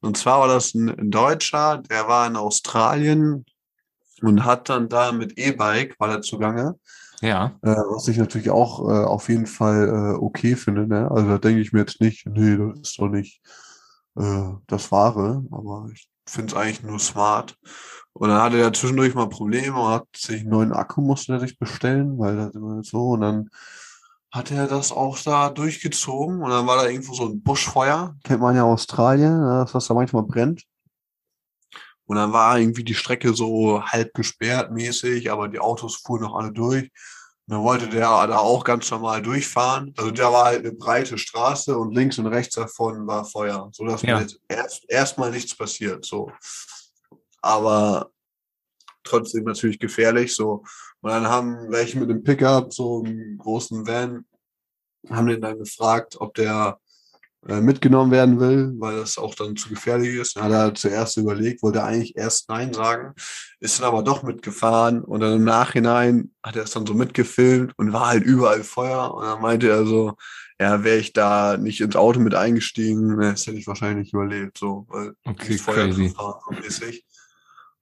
[0.00, 3.44] Und zwar war das ein Deutscher, der war in Australien
[4.26, 6.74] und hat dann da mit E-Bike, war der zugange,
[7.20, 7.52] Ja.
[7.62, 10.86] äh, was ich natürlich auch äh, auf jeden Fall äh, okay finde.
[10.86, 11.10] Ne?
[11.10, 13.40] Also da denke ich mir jetzt nicht, nee, das ist doch nicht
[14.18, 17.56] äh, das Wahre, aber ich finde es eigentlich nur smart.
[18.12, 21.40] Und dann hatte er zwischendurch mal Probleme und hat sich einen neuen Akku musste er
[21.40, 23.50] sich bestellen, weil das immer so und dann
[24.30, 28.40] hat er das auch da durchgezogen und dann war da irgendwo so ein Buschfeuer, kennt
[28.40, 30.64] man ja Australien, ne, dass das da manchmal brennt.
[32.06, 36.34] Und dann war irgendwie die Strecke so halb gesperrt mäßig, aber die Autos fuhren noch
[36.34, 36.90] alle durch.
[37.46, 39.92] Und dann wollte der da auch ganz normal durchfahren.
[39.96, 43.84] Also da war halt eine breite Straße und links und rechts davon war Feuer, so
[43.84, 44.16] dass Ja.
[44.16, 46.04] mir jetzt erst erstmal nichts passiert.
[46.04, 46.30] So,
[47.42, 48.10] aber
[49.02, 50.34] trotzdem natürlich gefährlich.
[50.34, 50.64] So
[51.00, 54.24] und dann haben welche mit dem Pickup, so einem großen Van,
[55.10, 56.78] haben den dann gefragt, ob der
[57.48, 60.36] äh, mitgenommen werden will, weil das auch dann zu gefährlich ist.
[60.36, 63.14] Dann hat er zuerst überlegt, wollte eigentlich erst Nein sagen,
[63.60, 67.72] ist dann aber doch mitgefahren und dann im Nachhinein hat er es dann so mitgefilmt
[67.76, 70.14] und war halt überall Feuer und dann meinte er so,
[70.58, 74.14] ja, wäre ich da nicht ins Auto mit eingestiegen, ne, das hätte ich wahrscheinlich nicht
[74.14, 76.14] überlebt, so, weil Okay, Feuer crazy.
[76.62, 77.04] Mäßig.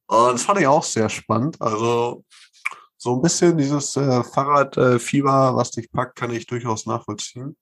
[0.07, 1.61] Und das fand ich auch sehr spannend.
[1.61, 2.25] Also
[2.97, 7.57] so ein bisschen dieses äh, Fahrradfieber, was dich packt, kann ich durchaus nachvollziehen.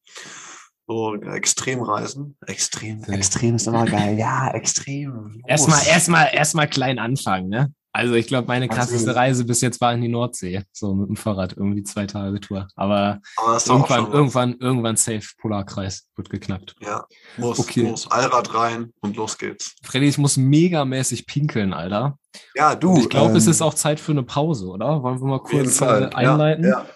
[0.91, 2.37] So Extremreisen.
[2.49, 3.03] Extrem.
[3.03, 3.15] Okay.
[3.15, 4.19] Extrem ist immer geil.
[4.19, 5.41] Ja, extrem.
[5.47, 7.73] Erstmal, erstmal, erstmal klein anfangen, ne?
[7.93, 9.15] Also ich glaube, meine krasseste.
[9.15, 10.65] Reise bis jetzt war in die Nordsee.
[10.73, 12.67] So mit dem Fahrrad, irgendwie zwei Tage Tour.
[12.75, 16.75] Aber Aber irgendwann, irgendwann, irgendwann safe Polarkreis wird geknackt.
[16.81, 17.05] Ja,
[17.37, 17.85] muss, Okay.
[17.85, 19.77] muss Allrad rein und los geht's.
[19.85, 22.19] Freddy, ich muss megamäßig pinkeln, Alter.
[22.57, 22.91] Ja, du.
[22.95, 25.05] Und ich glaube, es ähm, ist auch Zeit für eine Pause, oder?
[25.05, 26.65] Wollen wir mal kurz äh, einleiten?
[26.65, 26.87] Ja, ja.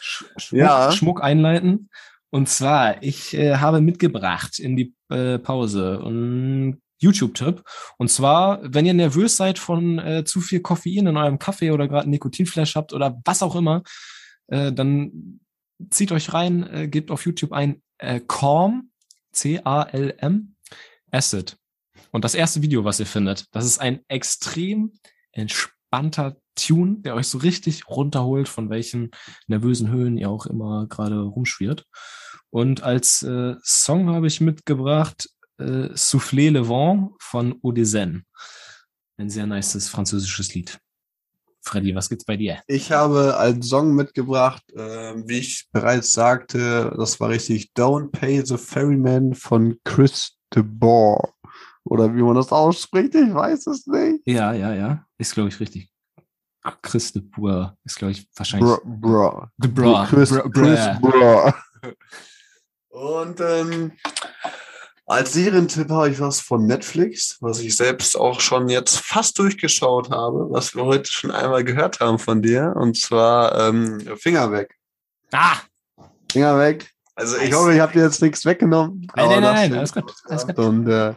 [0.00, 0.92] Sch Schmuck, Ja.
[0.92, 1.88] Schmuck einleiten.
[2.30, 7.62] Und zwar, ich äh, habe mitgebracht in die äh, Pause einen YouTube-Tipp.
[7.96, 11.88] Und zwar, wenn ihr nervös seid von äh, zu viel Koffein in eurem Kaffee oder
[11.88, 13.82] gerade Nikotinflash habt oder was auch immer,
[14.48, 15.40] äh, dann
[15.90, 18.90] zieht euch rein, äh, gebt auf YouTube ein äh, Calm,
[19.32, 20.54] C-A-L-M,
[21.10, 21.56] Acid.
[22.10, 24.92] Und das erste Video, was ihr findet, das ist ein extrem
[25.32, 29.10] entspannter Tune, der euch so richtig runterholt, von welchen
[29.46, 31.86] nervösen Höhen ihr auch immer gerade rumschwirrt.
[32.50, 35.28] Und als äh, Song habe ich mitgebracht
[35.58, 38.24] äh, Soufflé le Vent von Odezen.
[39.18, 40.78] Ein sehr nices französisches Lied.
[41.62, 42.62] Freddy, was gibt's bei dir?
[42.66, 48.46] Ich habe als Song mitgebracht, äh, wie ich bereits sagte, das war richtig Don't Pay
[48.46, 51.34] the Ferryman von Chris de Boer.
[51.84, 54.22] Oder wie man das ausspricht, ich weiß es nicht.
[54.26, 55.04] Ja, ja, ja.
[55.18, 55.90] Ist, glaube ich, richtig.
[56.82, 58.70] Chris de Boer ist, glaube ich, wahrscheinlich.
[58.70, 59.52] Bra, bra.
[59.58, 60.06] De Boer.
[60.08, 61.54] Chris, Bra- Chris Bra- Bra.
[62.88, 63.92] Und ähm,
[65.06, 70.10] als Serientipp habe ich was von Netflix, was ich selbst auch schon jetzt fast durchgeschaut
[70.10, 74.74] habe, was wir heute schon einmal gehört haben von dir, und zwar ähm, Finger weg.
[75.32, 75.56] Ah!
[76.30, 76.90] Finger weg.
[77.14, 79.08] Also ich hoffe, ich habe dir jetzt nichts weggenommen.
[79.16, 80.58] Nein, nein, nein, du alles gut, alles gut.
[80.58, 81.14] Und äh,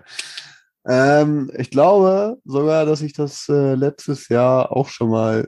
[0.88, 5.48] ähm, ich glaube sogar, dass ich das äh, letztes Jahr auch schon mal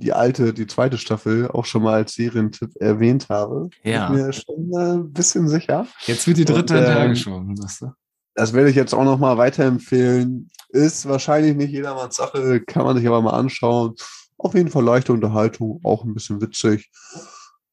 [0.00, 3.68] die alte, die zweite Staffel auch schon mal als Serientipp erwähnt habe.
[3.84, 4.08] Ja.
[4.08, 5.86] Bin mir schon äh, ein bisschen sicher.
[6.06, 7.92] Jetzt wird die dritte Und, ähm, hinterhergeschoben, sagst du?
[8.34, 10.50] Das werde ich jetzt auch noch mal weiterempfehlen.
[10.70, 13.94] Ist wahrscheinlich nicht jedermanns Sache, kann man sich aber mal anschauen.
[14.38, 16.90] Auf jeden Fall leichte Unterhaltung, auch ein bisschen witzig.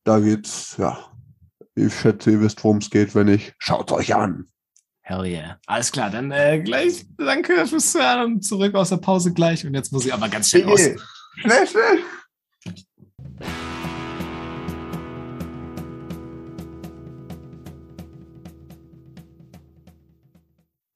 [0.03, 0.99] Da geht's, ja,
[1.75, 3.53] ich schätze, ihr wisst, worum es geht, wenn nicht.
[3.59, 4.47] Schaut euch an.
[5.01, 5.57] Hell yeah.
[5.67, 9.65] Alles klar, dann äh, gleich danke fürs Hören und zurück aus der Pause gleich.
[9.65, 10.81] Und jetzt muss ich aber ganz schnell aus.
[10.81, 11.99] Schnell, schnell.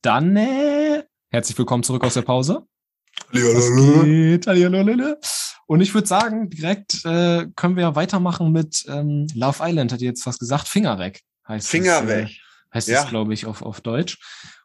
[0.01, 2.65] Dann äh, herzlich willkommen zurück aus der Pause.
[3.31, 4.47] Was geht?
[5.67, 10.09] Und ich würde sagen, direkt äh, können wir weitermachen mit ähm, Love Island, hat ihr
[10.09, 10.67] jetzt was gesagt.
[10.67, 12.27] Finger weg heißt Finger es, weg.
[12.29, 13.03] Äh, heißt Ja.
[13.03, 14.17] es, glaube ich, auf, auf Deutsch.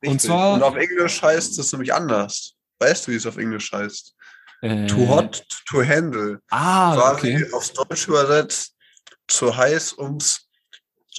[0.02, 0.28] Und Richtig.
[0.30, 2.54] zwar- Und auf Englisch heißt es nämlich anders.
[2.78, 4.14] Weißt du, wie es auf Englisch heißt?
[4.62, 6.38] Äh, Too hot to handle.
[6.50, 7.52] Ah, Quasi okay.
[7.52, 8.74] aufs Deutsch übersetzt,
[9.28, 10.46] zu heiß, ums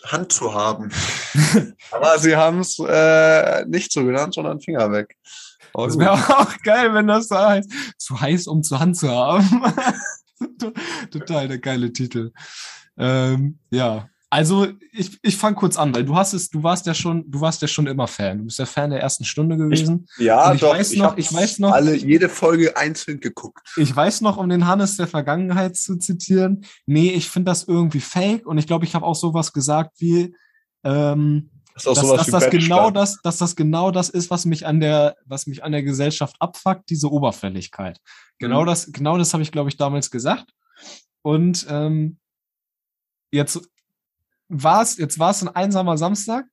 [0.05, 0.91] Hand zu haben.
[1.91, 5.15] Aber sie haben es äh, nicht so genannt, sondern Finger weg.
[5.73, 7.71] Aber Das wäre auch geil, wenn das so heißt.
[7.97, 9.73] Zu heiß, um zur Hand zu haben.
[11.11, 12.31] Total der geile Titel.
[12.97, 14.09] Ähm, ja.
[14.29, 17.39] Also ich, ich fange kurz an, weil du hast es, du warst ja schon, du
[17.39, 18.39] warst ja schon immer Fan.
[18.39, 20.05] Du bist ja Fan der ersten Stunde gewesen.
[20.17, 23.65] ja, und ich doch, weiß noch- hab ich weiß noch- alle jede Folge einzeln geguckt.
[23.77, 26.65] Ich weiß noch, um den Hannes der Vergangenheit zu zitieren.
[26.85, 30.35] Nee, ich finde das irgendwie fake und ich glaube, ich habe auch sowas gesagt wie,
[30.83, 34.43] ähm, Das ist auch dass, dass das genau das, dass das genau das ist, was
[34.43, 37.99] mich an der, was mich an der Gesellschaft abfuckt, diese Oberflächlichkeit.
[38.39, 38.65] Genau Mhm.
[38.67, 40.51] das, genau das habe ich, glaube ich, damals gesagt.
[41.21, 42.17] Und ähm,
[43.31, 43.61] jetzt
[44.49, 46.45] war es, jetzt war es ein einsamer Samstag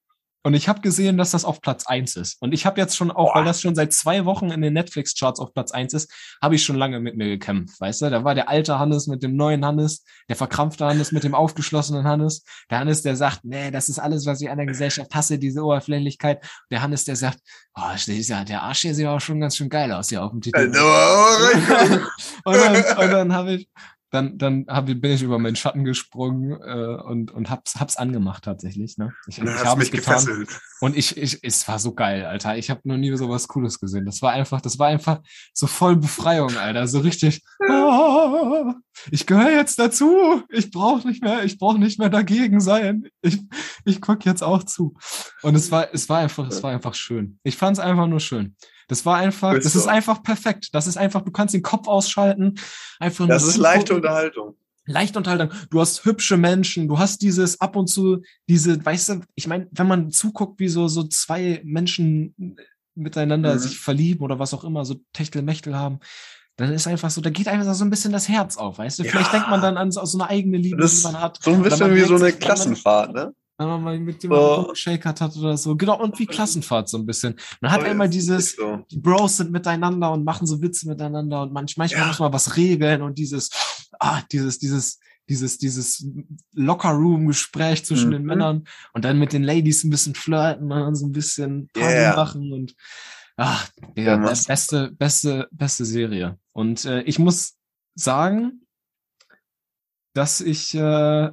[0.47, 2.37] und ich habe gesehen, dass das auf Platz eins ist.
[2.43, 3.37] Und ich habe jetzt schon auch, Boah.
[3.37, 6.63] weil das schon seit zwei Wochen in den Netflix-Charts auf Platz eins ist, habe ich
[6.63, 8.11] schon lange mit mir gekämpft, weißt du?
[8.11, 12.05] Da war der alte Hannes mit dem neuen Hannes, der verkrampfte Hannes mit dem aufgeschlossenen
[12.05, 12.45] Hannes.
[12.71, 15.65] Der Hannes, der sagt, nee, das ist alles, was ich an der Gesellschaft hasse, diese
[15.65, 16.45] Oberflächlichkeit.
[16.71, 17.39] Der Hannes, der sagt,
[17.75, 20.43] oh, ja, der Arsch hier sieht auch schon ganz schön geil aus hier auf dem
[20.43, 20.59] Titel.
[20.59, 20.79] Also,
[22.45, 23.69] und dann, und dann habe ich,
[24.15, 28.45] dann, dann hab, bin ich über meinen Schatten gesprungen äh, und, und hab's, hab's angemacht
[28.45, 28.97] tatsächlich.
[28.97, 29.13] Ne?
[29.27, 30.25] Ich, ich habe mich getan.
[30.25, 30.61] gefesselt.
[30.81, 32.57] Und ich, ich, es war so geil, Alter.
[32.57, 34.07] Ich habe noch nie so was Cooles gesehen.
[34.07, 35.21] Das war einfach, das war einfach
[35.53, 36.87] so voll Befreiung, Alter.
[36.87, 37.43] So richtig.
[37.69, 38.75] Ah,
[39.11, 40.43] ich gehöre jetzt dazu.
[40.49, 43.09] Ich brauche nicht mehr, ich brauche nicht mehr dagegen sein.
[43.21, 43.41] Ich,
[43.85, 44.95] ich guck jetzt auch zu.
[45.43, 47.39] Und es war, es war einfach, es war einfach schön.
[47.43, 48.55] Ich fand es einfach nur schön.
[48.89, 49.89] Das war einfach, Ist das ist so.
[49.89, 50.69] einfach perfekt.
[50.73, 52.55] Das ist einfach, du kannst den Kopf ausschalten.
[52.99, 54.57] Einfach Das ist leichte Unterhaltung.
[54.87, 55.51] leicht Unterhaltung.
[55.71, 59.69] Du hast hübsche Menschen, du hast dieses ab und zu, diese, weißt du, ich meine,
[59.71, 62.57] wenn man zuguckt, wie so, so zwei Menschen
[62.95, 63.59] miteinander Mhm.
[63.59, 65.99] sich verlieben oder was auch immer, so Techtelmechtel haben,
[66.57, 69.05] dann ist einfach so, da geht einfach so ein bisschen das Herz auf, weißt du?
[69.05, 69.39] Vielleicht Ja.
[69.39, 71.41] denkt man dann an so, so eine eigene Liebe, Das die ist man hat.
[71.43, 73.35] so ein bisschen wie so eine Klassenfahrt, ne?
[73.57, 74.69] Wenn man mal mit jemandem So.
[74.71, 75.77] geshakert hat oder so.
[75.77, 77.37] Genau, und wie Klassenfahrt so ein bisschen.
[77.61, 78.85] Man hat So einmal ist- dieses, so.
[78.91, 82.07] die Bros sind miteinander und machen so Witze miteinander und manch, manchmal Ja.
[82.09, 83.51] muss man was regeln und dieses,
[84.01, 84.99] ah, dieses, dieses,
[85.29, 86.05] dieses, dieses
[86.53, 88.29] Locker-Room-Gespräch zwischen den Mhm.
[88.29, 92.17] Männern und dann mit den Ladies ein bisschen flirten und so ein bisschen Party Yeah.
[92.17, 92.75] machen und
[93.37, 96.39] ach, Ja, ja, machst- beste, beste, beste Serie.
[96.53, 97.55] Und äh, ich muss
[97.95, 98.67] sagen,
[100.13, 101.31] dass ich äh,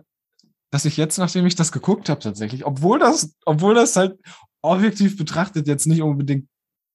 [0.71, 4.17] dass ich jetzt, nachdem ich das geguckt habe, tatsächlich, obwohl das, obwohl das halt
[4.61, 6.47] objektiv betrachtet jetzt nicht unbedingt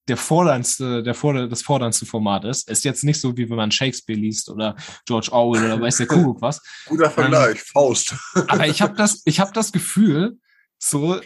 [0.09, 2.71] der forderndste, der forder, das forderndste Format ist.
[2.71, 6.07] Ist jetzt nicht so, wie wenn man Shakespeare liest oder George Orwell oder weiß der
[6.07, 6.63] Kuckuck was.
[6.87, 8.15] Guter Vergleich, ähm, Faust.
[8.49, 10.39] aber ich habe das, ich habe das Gefühl,
[10.79, 11.21] so,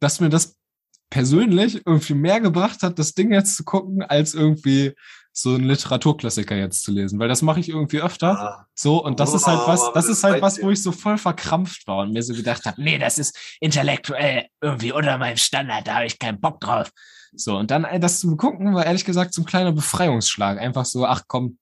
[0.00, 0.56] dass mir das
[1.10, 4.94] persönlich irgendwie mehr gebracht hat, das Ding jetzt zu gucken, als irgendwie
[5.36, 8.38] so einen Literaturklassiker jetzt zu lesen, weil das mache ich irgendwie öfter.
[8.38, 8.66] Ah.
[8.72, 11.18] So, und das oh, ist halt was, das ist halt was, wo ich so voll
[11.18, 15.88] verkrampft war und mir so gedacht habe, nee, das ist intellektuell irgendwie unter meinem Standard,
[15.88, 16.92] da habe ich keinen Bock drauf.
[17.34, 20.58] So, und dann das zu gucken, war ehrlich gesagt so ein kleiner Befreiungsschlag.
[20.58, 21.58] Einfach so, ach komm,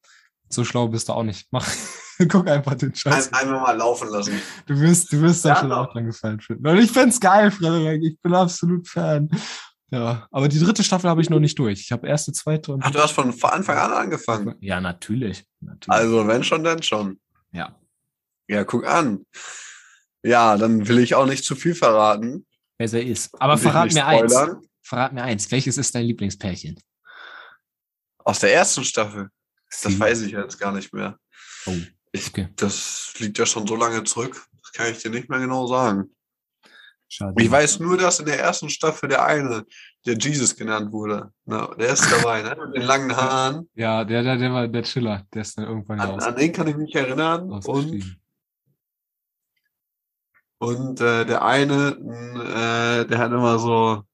[0.50, 1.46] so schlau bist du auch nicht.
[1.50, 1.66] Mach,
[2.28, 3.32] guck einfach den Scheiß.
[3.32, 4.34] Ein, einfach mal laufen lassen.
[4.66, 6.66] Du wirst, du wirst ja, da schon auch dran gefallen finden.
[6.66, 8.02] Und ich find's geil, Frederik.
[8.02, 9.30] Ich bin absolut Fan.
[9.92, 11.80] Ja, aber die dritte Staffel habe ich noch nicht durch.
[11.80, 12.82] Ich habe erste, zweite und.
[12.82, 14.54] Ach, du hast von Anfang an angefangen.
[14.60, 15.44] Ja, natürlich.
[15.60, 15.90] natürlich.
[15.90, 17.20] Also, wenn schon, dann schon.
[17.52, 17.78] Ja.
[18.48, 19.26] Ja, guck an.
[20.22, 22.46] Ja, dann will ich auch nicht zu viel verraten.
[22.78, 23.38] Wer sie ist.
[23.38, 24.34] Aber verrat mir eins.
[24.80, 25.50] Verrat mir eins.
[25.50, 26.80] Welches ist dein Lieblingspärchen?
[28.24, 29.28] Aus der ersten Staffel.
[29.82, 31.18] Das weiß ich jetzt gar nicht mehr.
[31.66, 31.86] Oh, okay.
[32.12, 34.42] Ich, das liegt ja schon so lange zurück.
[34.62, 36.14] Das kann ich dir nicht mehr genau sagen.
[37.12, 37.34] Schade.
[37.42, 39.66] Ich weiß nur, dass in der ersten Staffel der eine,
[40.06, 42.56] der Jesus genannt wurde, na, der ist dabei, ne?
[42.56, 43.68] Mit den langen Haaren.
[43.74, 46.24] Ja, der, der, der war der Chiller, der ist dann irgendwann an, raus.
[46.24, 47.52] An den kann ich mich erinnern.
[47.52, 48.18] Und,
[50.56, 54.04] und äh, der eine, äh, der hat immer so,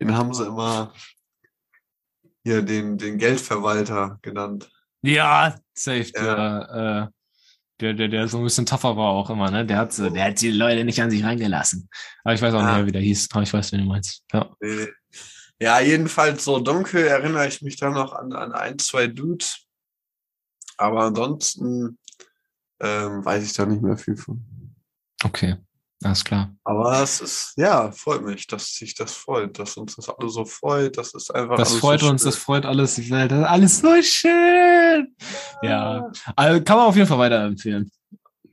[0.00, 0.92] den haben sie immer
[2.42, 4.68] hier den, den Geldverwalter genannt.
[5.02, 6.10] Ja, safe.
[6.10, 7.21] Der, äh,
[7.80, 9.66] der, der, der so ein bisschen tougher war auch immer, ne?
[9.66, 11.88] Der hat, so, der hat die Leute nicht an sich reingelassen.
[12.24, 12.66] Aber ich weiß auch ah.
[12.66, 13.28] nicht mehr, wie der hieß.
[13.32, 14.22] Aber ich weiß, wen du meinst.
[14.32, 14.50] Ja.
[15.60, 19.64] Ja, jedenfalls so dunkel erinnere ich mich da noch an, an ein, zwei Dudes.
[20.76, 21.98] Aber ansonsten
[22.80, 24.44] ähm, weiß ich da nicht mehr viel von.
[25.22, 25.56] Okay.
[26.02, 26.54] Alles klar.
[26.64, 30.44] Aber es ist, ja, freut mich, dass sich das freut, dass uns das alle so
[30.44, 30.96] freut.
[30.98, 31.56] Das ist einfach.
[31.56, 32.96] Das freut so uns, das freut alles.
[32.96, 35.14] Das ist alles so schön.
[35.62, 36.10] Ja.
[36.36, 37.90] Also kann man auf jeden Fall weiterempfehlen.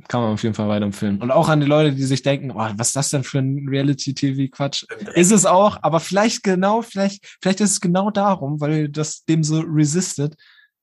[0.08, 1.22] Kann man auf jeden Fall weiterempfehlen.
[1.22, 3.68] Und auch an die Leute, die sich denken, oh, was ist das denn für ein
[3.68, 4.86] Reality-TV-Quatsch?
[5.14, 9.24] Ist es auch, aber vielleicht genau, vielleicht, vielleicht ist es genau darum, weil ihr das
[9.26, 10.36] dem so resistet.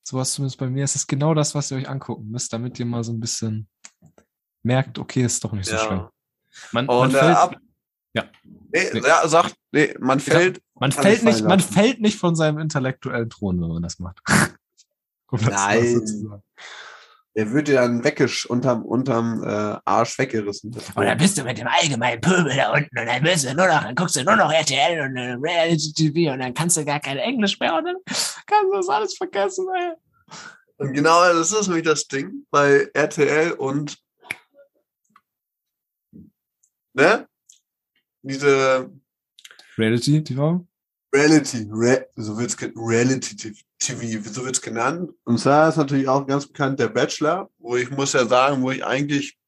[0.04, 2.86] Sowas zumindest bei mir ist es genau das, was ihr euch angucken müsst, damit ihr
[2.86, 3.68] mal so ein bisschen
[4.62, 5.84] merkt, okay, ist doch nicht so ja.
[5.84, 6.08] schlimm.
[6.72, 7.56] Man, man fällt, ab,
[8.16, 8.24] ja.
[8.44, 9.00] Nee, nee.
[9.06, 10.62] ja, sagt, nee, man fällt.
[10.74, 14.20] Man fällt nicht, man fällt nicht von seinem intellektuellen Thron, wenn man das macht.
[15.30, 16.42] Nein.
[17.34, 20.74] Der wird dir dann weggesch unterm, unterm äh, Arsch weggerissen.
[20.94, 23.66] Und dann bist du mit dem allgemeinen Pöbel da unten und dann bist du nur
[23.66, 26.84] noch, dann guckst du nur noch RTL und äh, Reality TV und dann kannst du
[26.86, 29.92] gar kein Englisch mehr und dann kannst du das alles vergessen, ey.
[30.78, 33.98] Und genau das ist nämlich das Ding bei RTL und
[36.96, 37.28] ne?
[38.22, 38.90] Diese
[39.78, 40.66] Reality TV?
[41.14, 45.12] Reality, Re, so wird's Reality TV, so wird's genannt.
[45.24, 48.70] Und zwar ist natürlich auch ganz bekannt der Bachelor, wo ich muss ja sagen, wo
[48.70, 49.38] ich eigentlich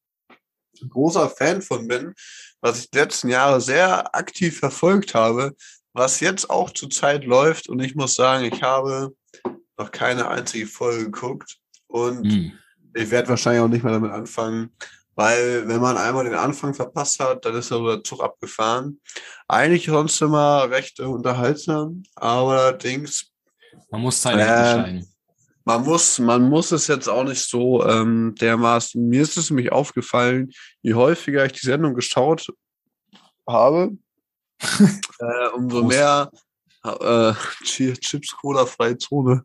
[0.80, 2.14] ein großer Fan von bin,
[2.60, 5.56] was ich die letzten Jahre sehr aktiv verfolgt habe,
[5.92, 7.68] was jetzt auch zur Zeit läuft.
[7.68, 9.14] Und ich muss sagen, ich habe
[9.76, 11.58] noch keine einzige Folge geguckt.
[11.88, 12.52] Und hm.
[12.94, 14.70] ich werde wahrscheinlich auch nicht mehr damit anfangen,
[15.18, 19.00] weil wenn man einmal den Anfang verpasst hat, dann ist der Zug abgefahren.
[19.48, 23.32] Eigentlich sonst immer recht unterhaltsam, aber allerdings.
[23.90, 25.12] Man muss Zeit äh, entscheiden.
[25.64, 29.08] Man muss, man muss es jetzt auch nicht so ähm, dermaßen.
[29.08, 30.52] Mir ist es nämlich aufgefallen,
[30.82, 32.46] je häufiger ich die Sendung geschaut
[33.44, 33.98] habe,
[34.60, 36.30] äh, umso mehr
[36.84, 37.32] äh,
[37.64, 39.44] Chips Cola freie Zone,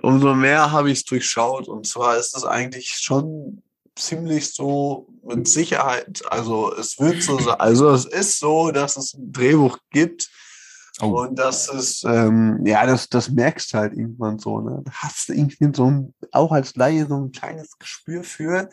[0.00, 1.66] umso mehr habe ich es durchschaut.
[1.66, 3.64] Und zwar ist es eigentlich schon
[4.00, 9.14] ziemlich so mit Sicherheit, also es wird so sein, also es ist so, dass es
[9.14, 10.30] ein Drehbuch gibt
[11.00, 11.22] oh.
[11.22, 14.82] und dass es, ähm, ja, das, das merkst halt irgendwann so, ne?
[14.84, 18.70] Da hast du irgendwie so ein, auch als Laie so ein kleines Gespür für.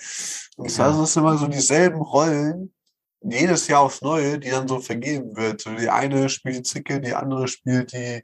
[0.56, 2.74] Und zwar sind es immer so dieselben Rollen,
[3.22, 5.62] jedes Jahr aufs Neue, die dann so vergeben wird.
[5.62, 8.24] So die eine spielt die Zicke, die andere spielt die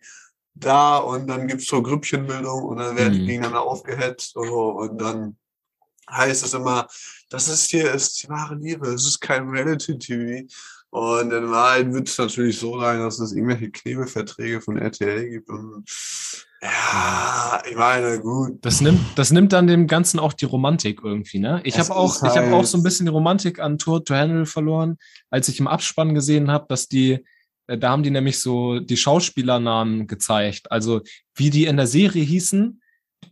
[0.56, 3.28] da und dann gibt's so Grüppchenbildung und dann werden die mhm.
[3.28, 5.38] gegeneinander aufgehetzt und, und dann
[6.10, 6.88] heißt es immer,
[7.30, 10.48] das ist hier ist die wahre Liebe, es ist kein Reality-TV.
[10.94, 15.50] Und in Wahrheit wird es natürlich so sein, dass es irgendwelche Knebelverträge von RTL gibt.
[15.50, 15.86] Und
[16.62, 18.64] ja, ich meine, gut.
[18.64, 21.62] Das nimmt, das nimmt dann dem Ganzen auch die Romantik irgendwie, ne?
[21.64, 24.14] Ich habe auch, halt ich habe auch so ein bisschen die Romantik an Tour to
[24.14, 24.98] Handle verloren,
[25.32, 27.26] als ich im Abspann gesehen habe, dass die,
[27.66, 30.72] äh, da haben die nämlich so die Schauspielernamen gezeigt.
[30.72, 31.02] Also
[31.34, 32.82] wie die in der Serie hießen,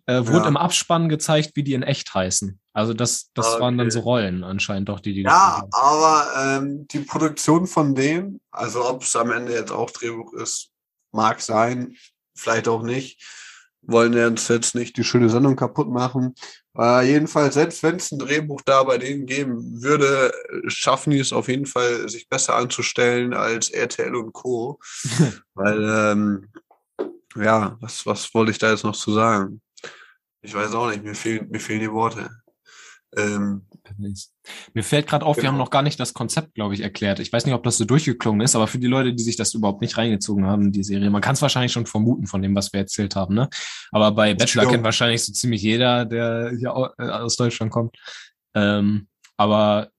[0.08, 0.48] äh, wurde ja.
[0.48, 2.60] im Abspann gezeigt, wie die in echt heißen.
[2.74, 3.62] Also das, das Okay.
[3.62, 8.40] waren dann so Rollen anscheinend doch, die die Ja, aber ähm, die Produktion von dem,
[8.52, 10.70] also ob es am Ende jetzt auch Drehbuch ist,
[11.12, 11.96] mag sein,
[12.36, 13.22] vielleicht auch nicht.
[13.84, 16.36] Wollen ja uns jetzt nicht die schöne Sendung kaputt machen.
[16.78, 20.32] Äh, jedenfalls, selbst wenn es ein Drehbuch da bei denen geben würde,
[20.68, 24.80] schaffen die es auf jeden Fall, sich besser anzustellen als RTL und Co.
[25.56, 26.48] Weil, ähm,
[27.36, 29.62] ja, was, was wollte ich da jetzt noch zu sagen?
[30.44, 32.30] Ich weiß auch nicht, mir fehlen, mir fehlen die Worte.
[33.18, 33.66] Ähm,
[34.74, 35.54] Mir fällt gerade auf, wir Genau.
[35.54, 37.20] haben noch gar nicht das Konzept, glaube ich, erklärt.
[37.20, 39.54] Ich weiß nicht, ob das so durchgeklungen ist, aber für die Leute, die sich das
[39.54, 42.72] überhaupt nicht reingezogen haben, die Serie, man kann es wahrscheinlich schon vermuten von dem, was
[42.72, 43.50] wir erzählt haben, ne?
[43.92, 47.98] Aber bei Bachelor kennt wahrscheinlich so ziemlich jeder, der hier äh, aus Deutschland kommt.
[48.54, 49.08] Ähm,
[49.38, 49.90] aber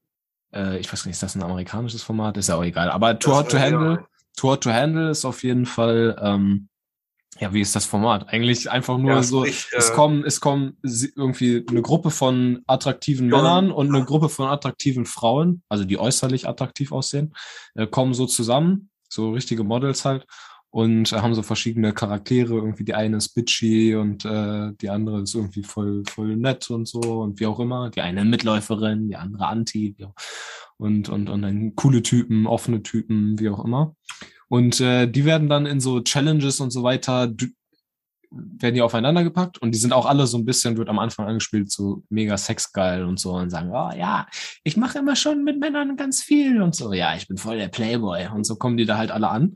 [0.54, 2.36] äh, ich weiß nicht, ist das ein amerikanisches Format?
[2.38, 2.90] Ist ja auch egal.
[2.90, 4.06] Aber Too Hot to Handle,
[4.36, 6.68] Too Hot to Handle ist auf jeden Fall, ähm,
[7.40, 8.28] ja, wie ist das Format?
[8.28, 12.62] Eigentlich einfach nur Ja, so, sprich, es äh, kommen, es kommen irgendwie eine Gruppe von
[12.66, 13.36] attraktiven Ja.
[13.38, 17.34] Männern und eine Gruppe von attraktiven Frauen, also die äußerlich attraktiv aussehen,
[17.74, 20.26] äh, kommen so zusammen, so richtige Models halt,
[20.72, 22.54] und äh, haben so verschiedene Charaktere.
[22.54, 26.88] Irgendwie die eine ist bitchy und äh, die andere ist irgendwie voll, voll nett und
[26.88, 27.90] so und wie auch immer.
[27.90, 29.94] Die eine Mitläuferin, die andere Anti,
[30.78, 33.94] und, und, und dann coole Typen, offene Typen, wie auch immer.
[34.52, 37.32] Und äh, die werden dann in so Challenges und so weiter,
[38.30, 41.26] werden die aufeinander gepackt und die sind auch alle so ein bisschen, wird am Anfang
[41.26, 44.26] angespielt, so mega sexgeil und so und sagen, oh ja,
[44.62, 47.68] ich mache immer schon mit Männern ganz viel und so, ja, ich bin voll der
[47.68, 49.54] Playboy und so kommen die da halt alle an.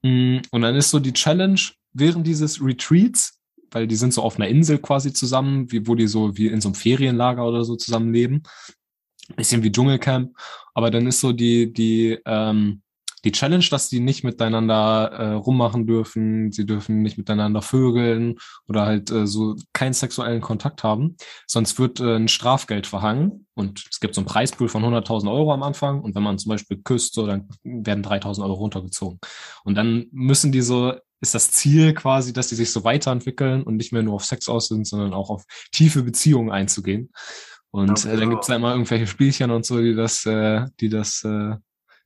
[0.00, 1.60] Mm, Und dann ist so die Challenge
[1.92, 3.38] während dieses Retreats,
[3.70, 6.62] weil die sind so auf einer Insel quasi zusammen, wie, wo die so wie in
[6.62, 8.42] so einem Ferienlager oder so zusammenleben.
[9.36, 10.34] Bisschen wie Dschungelcamp.
[10.72, 12.80] Aber dann ist so die, die, ähm,
[13.24, 18.36] die Challenge, dass die nicht miteinander äh, rummachen dürfen, sie dürfen nicht miteinander vögeln
[18.68, 21.16] oder halt äh, so keinen sexuellen Kontakt haben,
[21.46, 25.52] sonst wird äh, ein Strafgeld verhangen und es gibt so einen Preispool von 100.000 Euro
[25.52, 29.18] am Anfang und wenn man zum Beispiel küsst, so, dann werden 3.000 Euro runtergezogen.
[29.64, 33.76] Und dann müssen die so, ist das Ziel quasi, dass die sich so weiterentwickeln und
[33.76, 37.10] nicht mehr nur auf Sex aus sind, sondern auch auf tiefe Beziehungen einzugehen.
[37.70, 38.30] Und äh, dann genau.
[38.30, 41.56] gibt's da immer irgendwelche Spielchen und so, die das, äh, die das äh,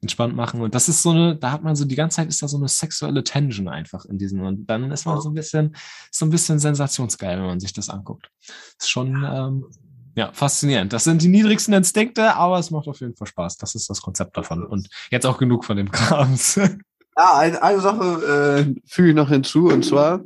[0.05, 0.61] entspannt machen.
[0.61, 2.57] Und das ist so eine, da hat man so die ganze Zeit ist da so
[2.57, 4.43] eine sexuelle Tension einfach in diesem.
[4.43, 5.75] Und dann ist man so ein bisschen,
[6.11, 8.31] so ein bisschen sensationsgeil, wenn man sich das anguckt.
[8.79, 9.67] Ist schon ähm,
[10.15, 10.93] ja faszinierend.
[10.93, 13.57] Das sind die niedrigsten Instinkte, aber es macht auf jeden Fall Spaß.
[13.59, 14.65] Das ist das Konzept davon.
[14.65, 16.61] Und jetzt auch genug von dem Krams.
[17.17, 20.21] Ja, eine, eine Sache äh, füge ich noch hinzu, und zwar,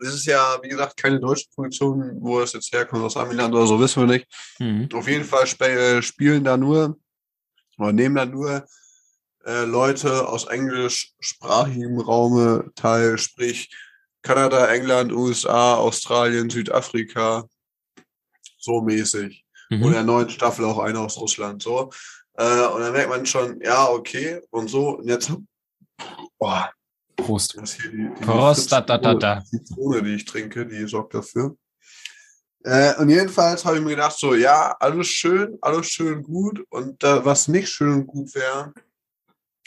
[0.00, 3.66] es ist ja, wie gesagt, keine deutsche Produktion, wo es jetzt herkommt, aus Amiland oder
[3.66, 4.26] so, wissen wir nicht.
[4.58, 4.88] mhm.
[4.94, 6.96] Auf jeden Fall sp äh, spielen da nur,
[7.78, 8.64] oder nehmen da nur
[9.44, 13.74] äh, Leute aus englischsprachigem Raume teil, sprich
[14.22, 17.44] Kanada, England, USA, Australien, Südafrika,
[18.58, 19.44] so mäßig.
[19.70, 19.92] Und in Mhm.
[19.92, 21.90] der neuen Staffel auch einer aus Russland, so.
[22.34, 25.32] Äh, und dann merkt man schon, ja, okay, und so, und jetzt,
[26.38, 26.70] boah,
[27.16, 27.56] Prost.
[27.56, 29.44] das hier die, die Prost, da, da, da, da.
[29.44, 31.56] Zitrone, die ich trinke, die sorgt dafür.
[32.64, 36.64] Äh, und jedenfalls habe ich mir gedacht, so, ja, alles schön, alles schön gut.
[36.70, 38.72] Und äh, was nicht schön und gut wäre,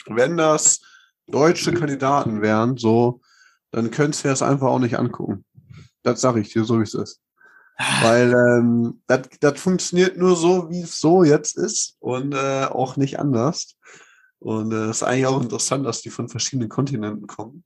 [0.06, 0.80] wenn das
[1.26, 3.20] deutsche Kandidaten wären, so,
[3.70, 5.44] dann könntest du das einfach auch nicht angucken.
[6.02, 7.20] Das sage ich dir, so wie es ist.
[8.02, 12.96] Weil ähm, das das funktioniert nur so, wie es so jetzt ist und äh, auch
[12.96, 13.76] nicht anders.
[14.40, 17.62] Und es äh, ist eigentlich auch interessant, dass die von verschiedenen Kontinenten kommen.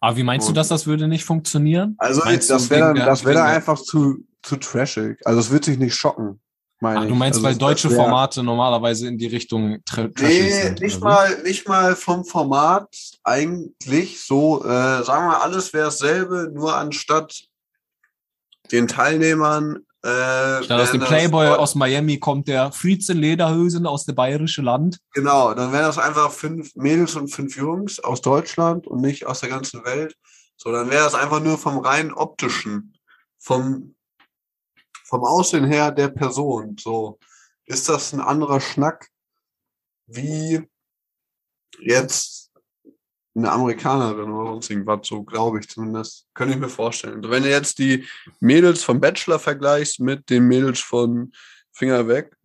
[0.00, 1.94] Aber wie meinst du, Und- dass das würde nicht funktionieren?
[1.98, 5.18] Also Meinst das du wäre dann, das wäre dann einfach zu, zu trashig.
[5.24, 6.40] Also es wird sich nicht schocken.
[6.80, 10.40] Meine Ah, du meinst, also weil deutsche wär- Formate normalerweise in die Richtung tra trashig
[10.40, 10.80] Nee, sind?
[10.80, 12.88] nicht mal, nicht mal vom Format
[13.22, 17.44] eigentlich so, äh, sagen wir, alles wäre dasselbe, nur anstatt
[18.72, 20.62] den Teilnehmern äh?
[20.62, 24.14] Statt aus dem das Playboy Leute- aus Miami kommt der Fritz in Lederhösen aus dem
[24.14, 24.98] bayerischen Land.
[25.14, 29.40] Genau, dann wären das einfach fünf Mädels und fünf Jungs aus Deutschland und nicht aus
[29.40, 30.14] der ganzen Welt.
[30.56, 32.94] So, dann wäre das einfach nur vom rein optischen,
[33.38, 33.94] vom,
[35.04, 36.76] vom Aussehen her der Person.
[36.78, 37.18] So,
[37.64, 39.08] ist das ein anderer Schnack
[40.06, 40.68] wie
[41.80, 42.43] jetzt
[43.36, 46.26] eine Amerikanerin oder sonst irgendwas, so glaube ich zumindest.
[46.34, 47.16] Könnte ich mir vorstellen.
[47.16, 48.04] Also wenn du jetzt die
[48.40, 51.32] Mädels vom Bachelor vergleichst mit den Mädels von
[51.72, 52.36] Finger weg,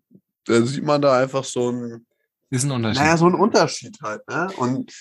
[0.45, 2.05] da sieht man da einfach so ein
[2.49, 3.01] Ist ein Unterschied.
[3.01, 4.47] naja, so ein Unterschied halt, ne?
[4.57, 4.91] Und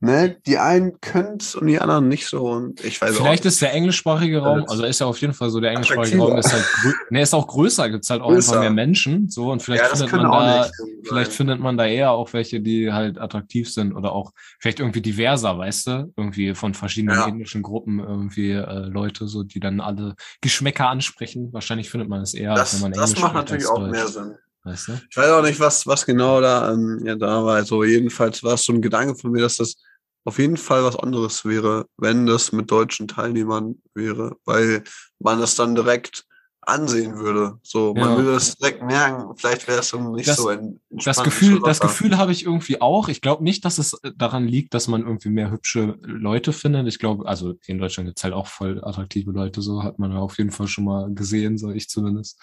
[0.00, 2.42] ne, die einen können es und die anderen nicht so.
[2.46, 5.32] Und ich weiß Vielleicht auch ist der englischsprachige Raum, Das- also ist ja auf jeden
[5.34, 6.18] Fall so, der englischsprachige.
[6.18, 6.64] Raum ist halt,
[7.10, 8.52] ne, ist auch größer, gibt's halt auch Größer.
[8.52, 10.70] einfach mehr Menschen, so, und vielleicht ja, das findet man da,
[11.04, 11.36] vielleicht sein.
[11.36, 15.56] findet man da eher auch welche, die halt attraktiv sind oder auch vielleicht irgendwie diverser,
[15.58, 17.28] weißt du, irgendwie von verschiedenen Ja.
[17.28, 21.52] ethnischen Gruppen irgendwie äh, Leute, so, die dann alle Geschmäcker ansprechen.
[21.52, 23.90] Wahrscheinlich findet man es eher, das, wenn man das Englisch macht spricht natürlich auch Deutsch,
[23.92, 24.34] mehr Sinn.
[24.64, 24.92] Weißt du?
[25.10, 27.56] Ich weiß auch nicht, was, was genau da, ähm, ja, da war.
[27.56, 29.76] Also jedenfalls war es so ein Gedanke von mir, dass das
[30.24, 34.82] auf jeden Fall was anderes wäre, wenn das mit deutschen Teilnehmern wäre, weil
[35.18, 36.24] man das dann direkt
[36.66, 37.58] ansehen würde.
[37.62, 38.16] So, man Ja.
[38.16, 39.36] würde das direkt merken.
[39.36, 43.08] Vielleicht wäre es nicht Das- so ein Das Gefühl, das Gefühl habe ich irgendwie auch.
[43.10, 46.88] Ich glaube nicht, dass es äh, daran liegt, dass man irgendwie mehr hübsche Leute findet.
[46.88, 50.18] Ich glaube, also in Deutschland gibt's halt auch voll attraktive Leute, so hat man ja
[50.20, 52.40] auf jeden Fall schon mal gesehen, so ich zumindest.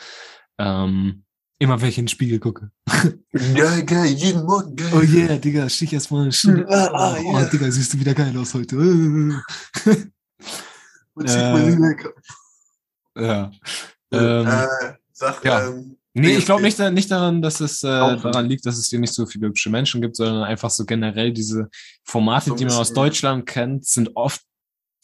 [0.59, 1.23] Ähm,
[1.61, 2.71] immer wenn ich in den Spiegel gucke.
[3.31, 4.91] Geil, geil, jeden Morgen geil.
[4.93, 6.67] Oh yeah, Digga, stich erst mal eine Stunde.
[6.67, 7.45] Ah, ah, oh, yeah.
[7.45, 8.75] Digga, siehst du wieder geil aus heute.
[11.13, 11.95] Und äh,
[13.15, 13.51] ja.
[14.11, 14.67] Ähm, äh,
[15.13, 15.67] sag, ja.
[15.67, 18.99] ähm, Nee, ich glaube nicht, nicht daran, dass es äh, daran liegt, dass es hier
[18.99, 21.69] nicht so viele hübsche Menschen gibt, sondern einfach so generell diese
[22.03, 24.41] Formate, So die man aus Deutschland kennt, sind oft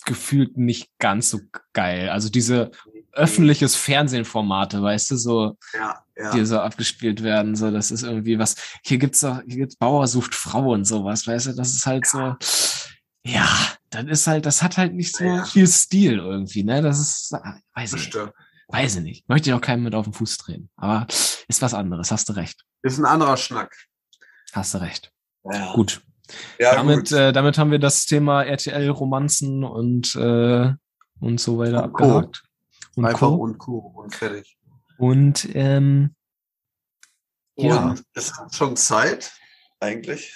[0.05, 1.39] gefühlt nicht ganz so
[1.71, 2.09] geil.
[2.09, 2.71] Also diese
[3.17, 6.31] öffentliches Fernsehen-Formate, weißt du, so, Ja, ja.
[6.31, 10.07] die so abgespielt werden, so, das ist irgendwie was, hier gibt's doch, hier gibt's Bauer
[10.07, 12.35] sucht Frau und sowas, weißt du, das ist halt so,
[13.25, 13.47] ja,
[13.89, 15.45] dann ist halt, das hat halt nicht so Ja.
[15.45, 17.33] viel Stil irgendwie, ne, das ist,
[17.73, 18.17] weiß ich nicht.
[18.69, 19.29] Weiß ich nicht.
[19.29, 20.69] Möchte ich auch keinen mit auf den Fuß drehen.
[20.75, 21.07] Aber
[21.47, 22.11] ist was anderes.
[22.11, 22.65] Hast du recht.
[22.81, 23.73] Ist ein anderer Schnack.
[24.51, 25.13] Hast du recht.
[25.49, 25.71] Ja.
[25.73, 26.01] Gut.
[26.59, 27.11] Ja, damit, gut.
[27.13, 30.73] äh, damit haben wir das Thema RTL-Romanzen und, äh,
[31.21, 32.17] und so weiter Co.
[32.17, 32.43] abgehakt.
[32.97, 33.35] Und Einfach Co.
[33.35, 33.77] und Co.
[33.95, 34.57] und fertig.
[34.97, 36.15] Und ähm,
[37.55, 37.89] Ja.
[37.91, 39.31] Und es hat schon Zeit,
[39.79, 40.35] eigentlich.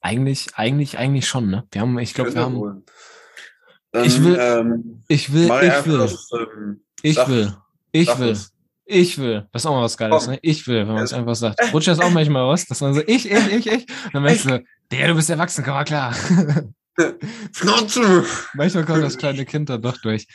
[0.00, 1.66] eigentlich, eigentlich, eigentlich schon, ne?
[1.70, 2.84] Wir haben, ich glaube, wir haben.
[3.92, 7.56] Dann, Ich will- Ähm, Ich will, ich will, das, ähm, ich sag- will,
[7.92, 8.38] ich sag will,
[8.84, 9.48] ich will.
[9.52, 10.38] Das ist auch mal was Geiles, ne?
[10.42, 11.60] Ich will, wenn man es einfach sagt.
[11.72, 13.82] Rutscht das auch manchmal raus, dass man so, ich, ich, ich, ich.
[14.06, 16.14] Und dann merkst du, der, du bist erwachsen, komm mal klar.
[17.52, 18.24] Schnauze!
[18.54, 20.26] Manchmal kommt das kleine Kind da doch durch.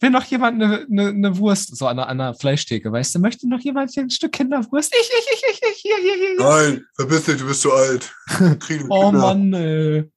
[0.00, 3.20] Will noch jemand eine, eine, eine Wurst, so an einer, an einer Fleischtheke, weißt du?
[3.20, 4.94] Möchte noch jemand ein Stück Kinderwurst?
[4.94, 6.36] Ich, ich, ich, ich, ich, hier, hier, hier.
[6.38, 8.12] Nein, verpiss dich, du bist zu alt.
[8.60, 9.20] Kriegen Oh Kinder.
[9.20, 10.10] Mann, ey.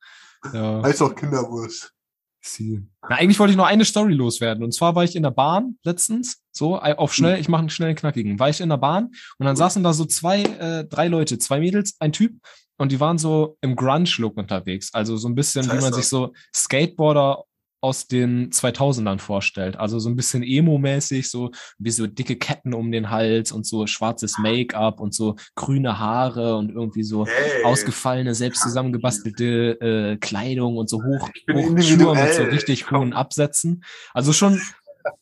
[0.54, 0.82] Ja.
[0.84, 1.94] Heißt doch Kinderwurst.
[2.42, 2.82] Sie.
[3.10, 4.64] Na, eigentlich wollte ich noch eine Story loswerden.
[4.64, 7.96] Und zwar war ich in der Bahn letztens, so auf schnell, ich mache einen schnellen
[7.96, 8.40] knackigen.
[8.40, 11.60] War ich in der Bahn und dann saßen da so zwei, äh, drei Leute, zwei
[11.60, 12.36] Mädels, ein Typ
[12.78, 14.94] und die waren so im Grunge-Look unterwegs.
[14.94, 16.00] Also so ein bisschen, wie heißt man das?
[16.00, 17.44] sich so Skateboarder
[17.82, 19.78] aus den 2000ern vorstellt.
[19.78, 23.86] Also so ein bisschen Emo-mäßig, so wie so dicke Ketten um den Hals und so
[23.88, 27.64] schwarzes Make-up und so grüne Haare und irgendwie so Hey.
[27.64, 33.84] ausgefallene, selbst zusammengebastelte äh, Kleidung und so hoch, hoch Schuhe mit so richtig hohen Absätzen.
[34.14, 34.60] Also schon,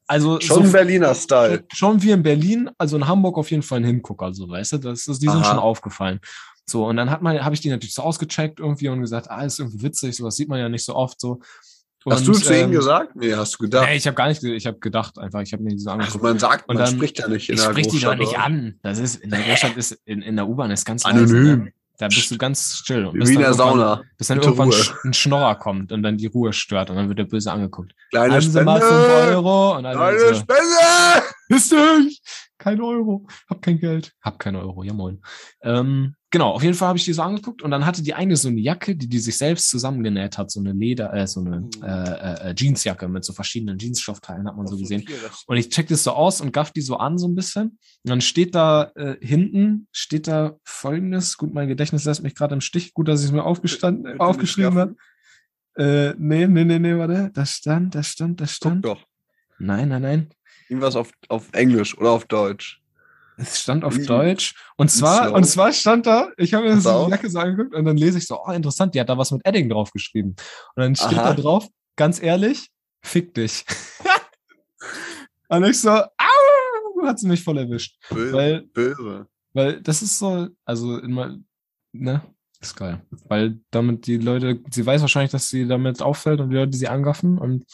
[0.08, 1.64] also Schon so, Berliner Style.
[1.74, 4.78] schon wie in Berlin, also in Hamburg auf jeden Fall ein Hingucker, so weißt du,
[4.78, 5.44] das ist, die sind Aha.
[5.52, 6.20] schon aufgefallen.
[6.68, 9.44] So, und dann hat man, habe ich die natürlich so ausgecheckt irgendwie und gesagt, ah,
[9.44, 11.40] ist irgendwie witzig, sowas sieht man ja nicht so oft so.
[12.08, 13.16] Hast und, du zu ihm ähm, gesagt?
[13.16, 13.88] Nee, hast du gedacht.
[13.90, 15.96] Nee, ich habe gar nicht, ich habe gedacht einfach, ich habe mir die so Ach,
[15.96, 16.24] angeguckt.
[16.24, 18.38] man sagt, Und man dann- spricht ja nicht in Ich der sprich die doch nicht
[18.38, 18.80] an.
[18.84, 21.60] Das ist, in der Großstadt ist, in, in der U-Bahn ist ganz Anonym.
[21.60, 21.72] leise?
[21.98, 23.06] Da bist du ganz still.
[23.06, 24.02] Und bis Wie in dann der Sauna.
[24.18, 24.98] Bis dann Bitte irgendwann Ruhe.
[25.06, 27.94] ein Schnorrer kommt und dann die Ruhe stört und dann wird er böse angeguckt.
[28.12, 29.36] Kleine Haben Sie mal 5 Spende!
[29.38, 29.78] Euro?
[29.78, 31.24] Und dann Kleine so, Spende!
[31.48, 32.10] Wisst ihr,
[32.58, 33.26] kein Euro.
[33.50, 34.12] Hab kein Geld.
[34.22, 35.22] Hab kein Euro, ja moin.
[35.62, 38.36] Ähm, genau, auf jeden Fall habe ich die so angeguckt und dann hatte die eine
[38.36, 41.62] so eine Jacke, die die sich selbst zusammengenäht hat, so eine Leder, äh, so eine
[41.62, 41.70] Mhm.
[41.82, 45.06] äh, äh, Jeansjacke mit so verschiedenen Jeansstoffteilen, hat man so gesehen.
[45.48, 47.80] Und ich check das so aus und gaff die so an so ein bisschen.
[48.04, 52.54] Und dann steht da äh, hinten, steht da folgendes, gut, mein Gedächtnis lässt mich gerade
[52.54, 54.96] im Stich, gut, dass ich es mir aufgestanden, Bitte nicht aufgeschrieben habe.
[55.78, 57.32] Äh, nee, nee, nee, nee, warte.
[57.34, 58.84] Da stand, da stand, da Guck stand.
[58.86, 59.02] doch.
[59.58, 60.30] Nein, nein, nein.
[60.68, 62.82] Irgendwas auf, auf Englisch oder auf Deutsch.
[63.38, 64.06] Es stand auf Wie?
[64.06, 64.56] Deutsch.
[64.78, 67.76] Und zwar, und zwar stand da, ich habe mir Pass so die Jacke so angeguckt
[67.76, 70.36] und dann lese ich so, oh, interessant, die hat da was mit Edding drauf geschrieben.
[70.76, 71.34] Und dann steht Aha.
[71.34, 72.70] da drauf, ganz ehrlich,
[73.02, 73.66] fick dich.
[75.50, 77.98] und ich so, au, hat sie mich voll erwischt.
[78.10, 78.34] Böse.
[78.34, 79.28] Weil, Böse.
[79.54, 81.38] weil das ist so, also immer,
[81.92, 82.22] ne,
[82.62, 83.02] ist geil.
[83.28, 86.88] Weil damit die Leute, sie weiß wahrscheinlich, dass sie damit auffällt und die Leute sie
[86.88, 87.66] angaffen und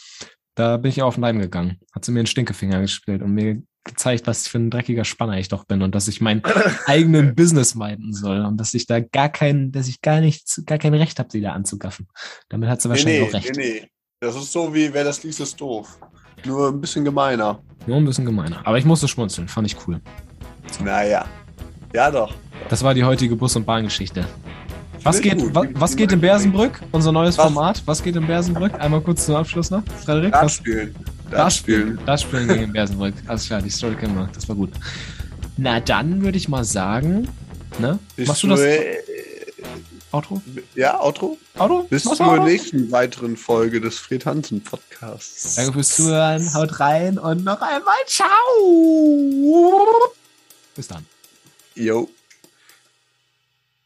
[0.55, 1.79] da bin ich auf den Leim gegangen.
[1.93, 5.47] Hat sie mir einen Stinkefinger gespielt und mir gezeigt, was für ein dreckiger Spanner ich
[5.47, 6.41] doch bin und dass ich meinen
[6.85, 10.77] eigenen Business meiden soll und dass ich da gar kein, dass ich gar nichts, gar
[10.77, 12.07] kein Recht habe, sie da anzugaffen.
[12.49, 13.55] Damit hat sie Nee, wahrscheinlich nee, auch recht.
[13.55, 13.87] nee, nee.
[14.19, 15.99] Das ist so wie, wer das liest, ist doof.
[16.45, 17.59] Nur ein bisschen gemeiner.
[17.87, 18.61] Nur ein bisschen gemeiner.
[18.65, 19.99] Aber ich musste schmunzeln, fand ich cool.
[20.83, 21.25] Naja.
[21.93, 22.33] Ja, doch.
[22.69, 24.25] Das war die heutige Bus- und Bahngeschichte.
[25.03, 25.55] Was geht, gut.
[25.55, 26.79] wa, was geht in Bersenbrück?
[26.91, 27.45] Unser neues Was?
[27.45, 27.81] Format.
[27.85, 28.79] Was geht in Bersenbrück?
[28.79, 29.83] Einmal kurz zum Abschluss noch.
[30.05, 30.61] Frederik, was?
[31.31, 31.37] Spielen.
[31.37, 31.81] Da Dart spielen.
[31.81, 32.05] spielen.
[32.05, 33.13] Da spielen gegen Bersenbrück.
[33.27, 34.29] Alles klar, die Story kennen wir.
[34.33, 34.71] Das war gut.
[35.57, 37.27] Na, dann würde ich mal sagen,
[37.79, 37.99] ne?
[38.15, 38.97] Bist Machst du das äh,
[40.11, 40.41] Outro?
[40.75, 41.37] Ja, Outro?
[41.57, 41.83] Auto?
[41.83, 42.43] Bis Machst zur Auto?
[42.43, 45.55] nächsten weiteren Folge des Fred Hansen Podcasts.
[45.55, 46.53] Danke fürs Zuhören.
[46.53, 48.27] Haut rein und noch einmal ciao.
[50.75, 51.05] Bis dann.
[51.75, 52.09] Jo.